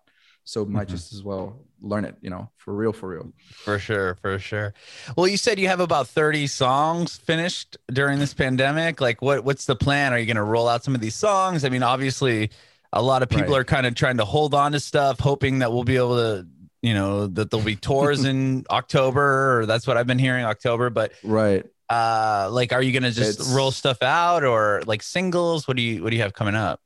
so 0.50 0.64
might 0.64 0.88
Mhm. 0.88 0.90
just 0.90 1.12
as 1.12 1.22
well 1.22 1.44
learn 1.80 2.04
it 2.04 2.16
you 2.20 2.28
know 2.28 2.50
for 2.56 2.74
real 2.74 2.92
for 2.92 3.08
real 3.10 3.32
For 3.64 3.78
sure, 3.78 4.16
for 4.20 4.38
sure. 4.38 4.74
Well, 5.16 5.28
you 5.28 5.36
said 5.36 5.58
you 5.60 5.68
have 5.68 5.80
about 5.80 6.08
30 6.08 6.46
songs 6.48 7.16
finished 7.16 7.76
during 7.86 8.18
this 8.18 8.34
pandemic. 8.34 9.00
Like 9.00 9.22
what 9.22 9.44
what's 9.44 9.64
the 9.66 9.76
plan? 9.76 10.12
Are 10.12 10.18
you 10.18 10.26
going 10.26 10.36
to 10.44 10.50
roll 10.56 10.68
out 10.68 10.82
some 10.84 10.94
of 10.94 11.00
these 11.00 11.14
songs? 11.14 11.64
I 11.64 11.68
mean, 11.68 11.82
obviously 11.82 12.50
a 12.92 13.00
lot 13.00 13.22
of 13.22 13.28
people 13.28 13.52
Right. 13.52 13.60
are 13.60 13.64
kind 13.64 13.86
of 13.86 13.94
trying 13.94 14.16
to 14.16 14.24
hold 14.24 14.52
on 14.54 14.72
to 14.72 14.80
stuff 14.80 15.20
hoping 15.20 15.60
that 15.60 15.72
we'll 15.72 15.84
be 15.84 15.96
able 15.96 16.16
to, 16.16 16.46
you 16.82 16.92
know, 16.94 17.26
that 17.28 17.50
there'll 17.50 17.64
be 17.64 17.76
tours 17.76 18.24
in 18.32 18.64
October 18.70 19.60
or 19.60 19.66
that's 19.66 19.86
what 19.86 19.96
I've 19.96 20.06
been 20.08 20.18
hearing 20.18 20.44
October, 20.44 20.90
but 20.90 21.12
right 21.22 21.64
uh 21.88 22.48
like 22.52 22.72
are 22.72 22.82
you 22.82 22.92
going 22.92 23.02
to 23.04 23.10
just 23.12 23.40
It's- 23.40 23.52
roll 23.54 23.70
stuff 23.70 24.02
out 24.02 24.42
or 24.44 24.82
like 24.86 25.02
singles? 25.02 25.66
What 25.68 25.76
do 25.76 25.82
you 25.82 26.02
what 26.02 26.10
do 26.10 26.16
you 26.16 26.22
have 26.22 26.34
coming 26.34 26.56
up? 26.56 26.80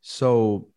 So 0.00 0.68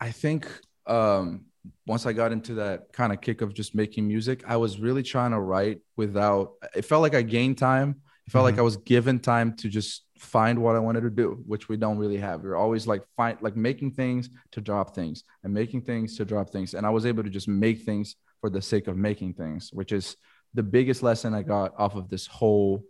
I 0.00 0.10
think 0.12 0.46
um, 0.86 1.46
once 1.86 2.04
I 2.04 2.12
got 2.12 2.32
into 2.32 2.54
that 2.54 2.92
kind 2.92 3.12
of 3.12 3.20
kick 3.20 3.40
of 3.42 3.54
just 3.54 3.74
making 3.74 4.08
music, 4.08 4.42
I 4.46 4.56
was 4.56 4.80
really 4.80 5.02
trying 5.02 5.30
to 5.30 5.40
write 5.40 5.80
without, 5.96 6.52
it 6.74 6.84
felt 6.84 7.02
like 7.02 7.14
I 7.14 7.22
gained 7.22 7.58
time. 7.58 8.02
It 8.26 8.32
felt 8.32 8.42
like 8.42 8.54
mm-hmm. 8.54 8.60
I 8.60 8.64
was 8.64 8.76
given 8.78 9.20
time 9.20 9.56
to 9.58 9.68
just 9.68 10.04
find 10.18 10.58
what 10.58 10.74
I 10.74 10.80
wanted 10.80 11.02
to 11.02 11.10
do, 11.10 11.42
which 11.46 11.68
we 11.68 11.76
don't 11.76 11.98
really 11.98 12.16
have. 12.16 12.42
We're 12.42 12.56
always 12.56 12.88
like 12.88 13.02
find 13.16 13.38
like 13.40 13.56
making 13.56 13.92
things 13.92 14.28
to 14.52 14.60
drop 14.60 14.96
things 14.96 15.22
and 15.44 15.54
making 15.54 15.82
things 15.82 16.16
to 16.16 16.24
drop 16.24 16.50
things. 16.50 16.74
And 16.74 16.84
I 16.84 16.90
was 16.90 17.06
able 17.06 17.22
to 17.22 17.30
just 17.30 17.46
make 17.46 17.82
things 17.82 18.16
for 18.40 18.50
the 18.50 18.60
sake 18.60 18.88
of 18.88 18.96
making 18.96 19.34
things, 19.34 19.70
which 19.72 19.92
is 19.92 20.16
the 20.54 20.64
biggest 20.64 21.04
lesson 21.04 21.34
I 21.34 21.42
got 21.42 21.74
off 21.78 21.94
of 21.94 22.08
this 22.08 22.26
whole 22.26 22.82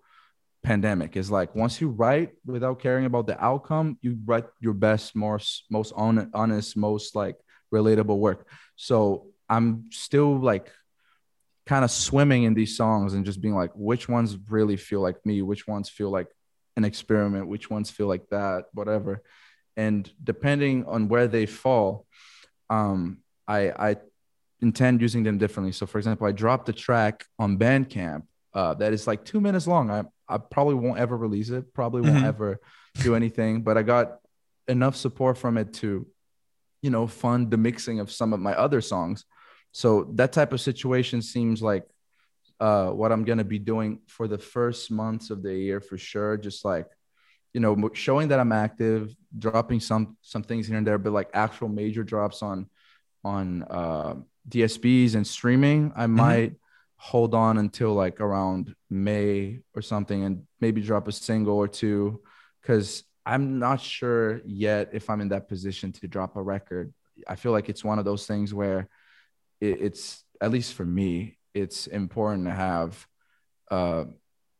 pandemic 0.63 1.17
is 1.17 1.31
like 1.31 1.55
once 1.55 1.81
you 1.81 1.91
write 1.91 2.31
without 2.45 2.81
caring 2.81 3.05
about 3.05 3.25
the 3.25 3.41
outcome 3.45 3.97
you 4.01 4.19
write 4.25 4.47
your 4.59 4.73
best 4.73 5.15
most 5.15 5.65
most 5.71 5.93
honest 5.95 6.77
most 6.77 7.15
like 7.15 7.37
relatable 7.73 8.19
work. 8.19 8.47
So 8.77 9.29
i'm 9.49 9.85
still 9.93 10.41
like 10.41 10.73
kind 11.67 11.85
of 11.85 11.91
swimming 11.91 12.43
in 12.43 12.55
these 12.55 12.77
songs 12.77 13.15
and 13.15 13.25
just 13.25 13.41
being 13.41 13.55
like 13.55 13.71
which 13.75 14.09
ones 14.09 14.37
really 14.49 14.77
feel 14.77 15.01
like 15.01 15.25
me? 15.25 15.43
Which 15.43 15.67
ones 15.67 15.89
feel 15.89 16.11
like 16.11 16.29
an 16.77 16.85
experiment? 16.85 17.49
Which 17.49 17.71
ones 17.71 17.91
feel 17.91 18.07
like 18.07 18.29
that? 18.31 18.65
Whatever. 18.73 19.23
And 19.77 20.11
depending 20.23 20.85
on 20.87 21.09
where 21.09 21.29
they 21.29 21.47
fall 21.47 22.07
um 22.69 23.19
i 23.47 23.71
i 23.71 23.97
intend 24.61 25.01
using 25.01 25.23
them 25.23 25.39
differently. 25.39 25.73
So 25.73 25.87
for 25.87 25.99
example 25.99 26.27
i 26.27 26.33
dropped 26.33 26.69
a 26.69 26.73
track 26.73 27.25
on 27.39 27.59
bandcamp 27.59 28.23
uh, 28.57 28.73
that 28.73 28.95
is 28.95 29.07
like 29.07 29.23
two 29.23 29.39
minutes 29.39 29.67
long. 29.67 29.91
I 29.91 30.05
I 30.29 30.39
probably 30.39 30.75
won't 30.75 30.99
ever 30.99 31.17
release 31.17 31.51
it, 31.51 31.75
probably 31.75 32.01
won't 32.01 32.17
mm-hmm. 32.17 32.27
ever 32.27 32.61
do 33.03 33.15
anything, 33.15 33.63
but 33.63 33.77
I 33.77 33.83
got 33.83 34.19
enough 34.67 34.97
support 34.97 35.39
from 35.39 35.59
it 35.59 35.75
to, 35.75 36.07
you 36.83 36.91
know, 36.91 37.07
fund 37.07 37.51
the 37.51 37.57
mixing 37.57 38.01
of 38.01 38.11
some 38.11 38.33
of 38.33 38.41
my 38.41 38.55
other 38.55 38.81
songs. 38.81 39.25
So 39.73 40.11
that 40.15 40.33
type 40.33 40.53
of 40.53 40.61
situation 40.61 41.23
seems 41.23 41.63
like 41.63 41.85
uh, 42.61 42.89
what 42.89 43.13
I'm 43.13 43.25
going 43.25 43.39
to 43.39 43.45
be 43.45 43.59
doing 43.59 44.01
for 44.07 44.29
the 44.29 44.39
first 44.39 44.91
months 44.91 45.31
of 45.31 45.43
the 45.43 45.55
year 45.55 45.81
for 45.81 45.99
sure. 45.99 46.37
Just 46.37 46.65
like, 46.65 46.87
you 47.53 47.61
know, 47.61 47.91
showing 47.93 48.29
that 48.29 48.41
I'm 48.41 48.53
active, 48.53 49.15
dropping 49.37 49.81
some 49.81 50.17
some 50.23 50.43
things 50.43 50.67
here 50.67 50.79
and 50.79 50.87
there, 50.87 50.99
but 50.99 51.13
like 51.13 51.31
actual 51.35 51.69
major 51.69 52.05
drops 52.05 52.43
on 52.43 52.69
on 53.25 53.65
uh, 53.65 54.15
DSPs 54.49 55.15
and 55.15 55.27
streaming, 55.27 55.93
I 55.97 56.05
mm-hmm. 56.05 56.17
might 56.17 56.53
hold 56.97 57.35
on 57.35 57.59
until 57.59 57.93
like 57.93 58.21
around 58.21 58.75
May 58.89 59.61
or 59.75 59.83
something 59.83 60.25
and 60.25 60.45
maybe 60.61 60.81
drop 60.81 61.09
a 61.09 61.13
single 61.13 61.57
or 61.57 61.69
two 61.69 62.23
because 62.63 63.05
I'm 63.27 63.59
not 63.59 63.81
sure 63.81 64.41
yet 64.47 64.91
if 64.93 65.11
I'm 65.11 65.21
in 65.21 65.29
that 65.31 65.49
position 65.49 65.93
to 65.93 66.09
drop 66.09 66.37
a 66.37 66.43
record. 66.43 66.95
I 67.27 67.35
feel 67.35 67.53
like 67.53 67.69
it's 67.69 67.85
one 67.85 67.99
of 67.99 68.05
those 68.05 68.27
things 68.27 68.55
where 68.55 68.89
it, 69.61 69.81
it's 69.81 70.25
at 70.41 70.51
least 70.51 70.75
for 70.75 70.85
me, 70.85 71.39
it's 71.53 71.87
important 71.89 72.47
to 72.47 72.53
have 72.53 73.07
uh, 73.71 74.05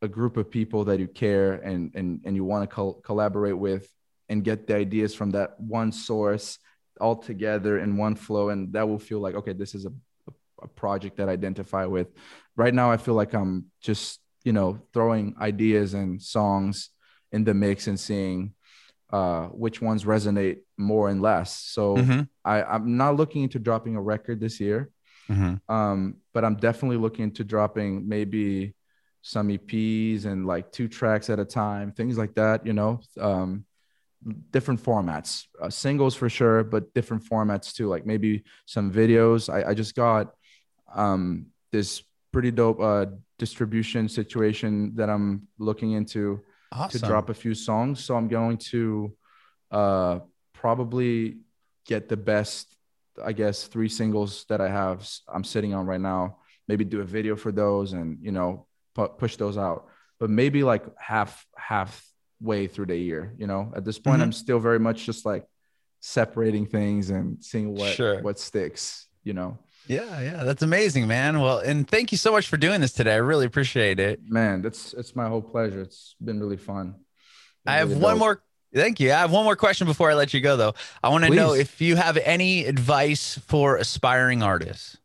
a 0.03 0.09
group 0.09 0.37
of 0.37 0.51
people 0.51 0.85
that 0.87 0.99
you 0.99 1.07
care 1.07 1.55
and 1.55 1.95
and 1.95 2.21
and 2.25 2.35
you 2.35 2.45
want 2.45 2.69
to 2.69 2.75
col- 2.75 2.95
collaborate 2.95 3.57
with 3.57 3.89
and 4.29 4.43
get 4.43 4.67
the 4.67 4.75
ideas 4.75 5.15
from 5.15 5.31
that 5.31 5.59
one 5.61 5.93
source 5.93 6.59
all 7.01 7.15
together 7.15 7.79
in 7.79 7.97
one 7.97 8.17
flow 8.17 8.49
and 8.49 8.73
that 8.73 8.89
will 8.89 8.99
feel 8.99 9.21
like 9.21 9.35
okay 9.35 9.53
this 9.53 9.75
is 9.75 9.87
a 9.87 9.93
a 10.63 10.69
project 10.69 11.17
that 11.19 11.29
I 11.29 11.33
identify 11.33 11.85
with. 11.85 12.09
Right 12.57 12.75
now, 12.75 12.91
I 12.91 12.97
feel 12.97 13.15
like 13.15 13.35
I'm 13.35 13.67
just 13.81 14.21
you 14.45 14.53
know 14.53 14.79
throwing 14.93 15.35
ideas 15.41 15.95
and 15.95 16.23
songs 16.23 16.91
in 17.33 17.45
the 17.45 17.55
mix 17.55 17.87
and 17.87 17.99
seeing 17.99 18.55
uh, 19.11 19.47
which 19.47 19.81
ones 19.81 20.05
resonate 20.05 20.59
more 20.77 21.09
and 21.09 21.23
less. 21.23 21.59
So 21.59 21.97
mm-hmm. 21.97 22.23
I, 22.45 22.63
I'm 22.63 22.97
not 22.97 23.17
looking 23.17 23.43
into 23.43 23.59
dropping 23.59 23.97
a 23.97 24.03
record 24.03 24.41
this 24.41 24.61
year, 24.61 24.91
mm-hmm. 25.29 25.73
um, 25.73 26.17
but 26.35 26.45
I'm 26.45 26.57
definitely 26.57 26.97
looking 26.97 27.25
into 27.25 27.45
dropping 27.45 28.09
maybe 28.09 28.75
some 29.23 29.49
EPs 29.49 30.25
and 30.25 30.47
like 30.47 30.73
two 30.73 30.89
tracks 30.89 31.31
at 31.31 31.39
a 31.39 31.45
time, 31.45 31.93
things 31.93 32.19
like 32.19 32.35
that. 32.35 32.67
You 32.67 32.73
know, 32.73 33.01
um, 33.21 33.65
different 34.51 34.83
formats, 34.83 35.45
uh, 35.61 35.71
singles 35.71 36.15
for 36.15 36.29
sure, 36.29 36.65
but 36.65 36.93
different 36.95 37.25
formats 37.25 37.73
too. 37.75 37.89
Like 37.89 38.07
maybe 38.07 38.45
some 38.67 38.93
videos. 38.93 39.53
I, 39.53 39.71
I 39.71 39.75
just 39.75 39.95
got 39.95 40.35
um, 40.95 41.47
this 41.73 42.03
pretty 42.33 42.51
dope 42.51 42.81
uh, 42.81 43.07
distribution 43.39 44.09
situation 44.09 44.95
that 44.97 45.09
I'm 45.09 45.49
looking 45.59 45.93
into 45.93 46.41
awesome. 46.73 47.01
to 47.01 47.07
drop 47.07 47.31
a 47.31 47.35
few 47.35 47.55
songs. 47.55 48.05
So 48.05 48.17
I'm 48.17 48.29
going 48.29 48.59
to 48.59 49.17
uh, 49.71 50.21
probably 50.53 51.39
get 51.87 52.09
the 52.09 52.17
best, 52.17 52.75
I 53.23 53.33
guess, 53.33 53.67
three 53.67 53.89
singles 53.89 54.45
that 54.49 54.61
I 54.61 54.69
have 54.69 55.09
I'm 55.29 55.45
sitting 55.45 55.75
on 55.75 55.87
right 55.87 56.01
now. 56.01 56.39
Maybe 56.69 56.85
do 56.85 57.01
a 57.01 57.05
video 57.05 57.37
for 57.37 57.53
those 57.53 57.93
and 57.93 58.19
you 58.21 58.33
know 58.33 58.67
pu- 58.95 59.09
push 59.09 59.37
those 59.37 59.57
out. 59.57 59.89
But 60.19 60.31
maybe 60.31 60.65
like 60.65 60.85
half 60.99 61.47
halfway 61.57 62.67
through 62.67 62.87
the 62.87 62.97
year. 62.97 63.35
You 63.39 63.47
know, 63.47 63.73
at 63.77 63.85
this 63.85 63.99
point, 63.99 64.17
mm-hmm. 64.17 64.25
I'm 64.25 64.33
still 64.33 64.59
very 64.59 64.81
much 64.81 65.05
just 65.05 65.25
like 65.25 65.45
separating 66.01 66.67
things 66.67 67.11
and 67.11 67.43
seeing 67.43 67.75
what 67.75 67.95
sure. 67.95 68.23
what 68.23 68.39
sticks. 68.39 69.07
You 69.23 69.35
know. 69.35 69.59
Yeah, 69.87 70.21
yeah, 70.21 70.45
that's 70.45 70.63
amazing, 70.63 71.07
man. 71.07 71.41
Well, 71.41 71.59
and 71.59 71.89
thank 71.89 72.11
you 72.11 72.19
so 72.19 72.33
much 72.33 72.49
for 72.49 72.57
doing 72.57 72.81
this 72.81 72.93
today. 72.93 73.13
I 73.13 73.17
really 73.17 73.47
appreciate 73.47 74.01
it. 74.01 74.21
Man, 74.29 74.63
that's 74.63 74.95
it's 74.95 75.15
my 75.15 75.29
whole 75.29 75.43
pleasure. 75.43 75.83
It's 75.83 76.17
been 76.21 76.41
really 76.41 76.57
fun. 76.57 76.93
Been 77.65 77.75
I 77.75 77.77
have 77.79 77.91
really 77.91 78.01
one 78.01 78.15
dope. 78.15 78.19
more 78.21 78.43
Thank 78.75 79.01
you. 79.01 79.11
I 79.11 79.21
have 79.21 79.31
one 79.31 79.45
more 79.45 79.57
question 79.57 79.87
before 79.87 80.11
I 80.11 80.15
let 80.15 80.35
you 80.35 80.41
go 80.41 80.57
though. 80.57 80.75
I 81.03 81.09
want 81.09 81.25
to 81.25 81.31
know 81.31 81.55
if 81.55 81.81
you 81.81 81.97
have 81.97 82.19
any 82.19 82.67
advice 82.67 83.39
for 83.39 83.77
aspiring 83.77 84.43
artists. 84.43 84.99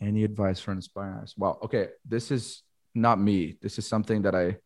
Any 0.00 0.24
advice 0.24 0.60
for 0.60 0.70
an 0.72 0.78
aspiring 0.78 1.14
artist? 1.14 1.34
Well, 1.36 1.58
okay, 1.64 1.88
this 2.04 2.30
is 2.30 2.62
not 2.94 3.18
me. 3.18 3.56
This 3.60 3.78
is 3.78 3.88
something 3.88 4.22
that 4.22 4.34
I 4.34 4.58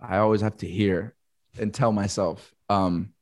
I 0.00 0.18
always 0.18 0.40
have 0.40 0.56
to 0.58 0.66
hear 0.66 1.14
and 1.58 1.72
tell 1.72 1.92
myself. 1.92 2.52
Um 2.68 3.12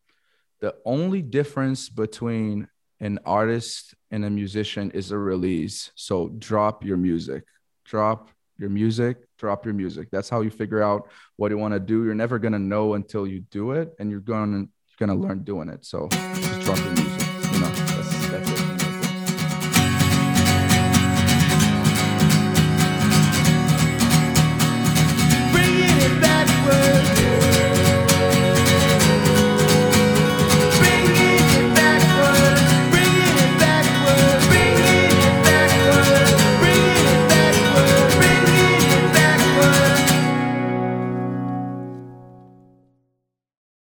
the 0.60 0.74
only 0.86 1.20
difference 1.20 1.90
between 1.90 2.68
an 3.00 3.18
artist 3.24 3.94
and 4.10 4.24
a 4.24 4.30
musician 4.30 4.90
is 4.92 5.10
a 5.10 5.18
release. 5.18 5.90
So 5.94 6.28
drop 6.38 6.84
your 6.84 6.96
music, 6.96 7.44
drop 7.84 8.30
your 8.58 8.70
music, 8.70 9.16
drop 9.38 9.64
your 9.64 9.74
music. 9.74 10.08
That's 10.10 10.28
how 10.28 10.40
you 10.40 10.50
figure 10.50 10.82
out 10.82 11.08
what 11.36 11.50
you 11.50 11.58
want 11.58 11.74
to 11.74 11.80
do. 11.80 12.04
You're 12.04 12.14
never 12.14 12.38
gonna 12.38 12.58
know 12.58 12.94
until 12.94 13.26
you 13.26 13.40
do 13.50 13.72
it, 13.72 13.94
and 13.98 14.10
you're 14.10 14.20
gonna 14.20 14.58
you're 14.58 15.06
gonna 15.06 15.18
learn 15.18 15.42
doing 15.42 15.68
it. 15.68 15.84
So 15.84 16.08
just 16.10 16.60
drop 16.60 16.78
your 16.78 16.92
music. 16.92 17.23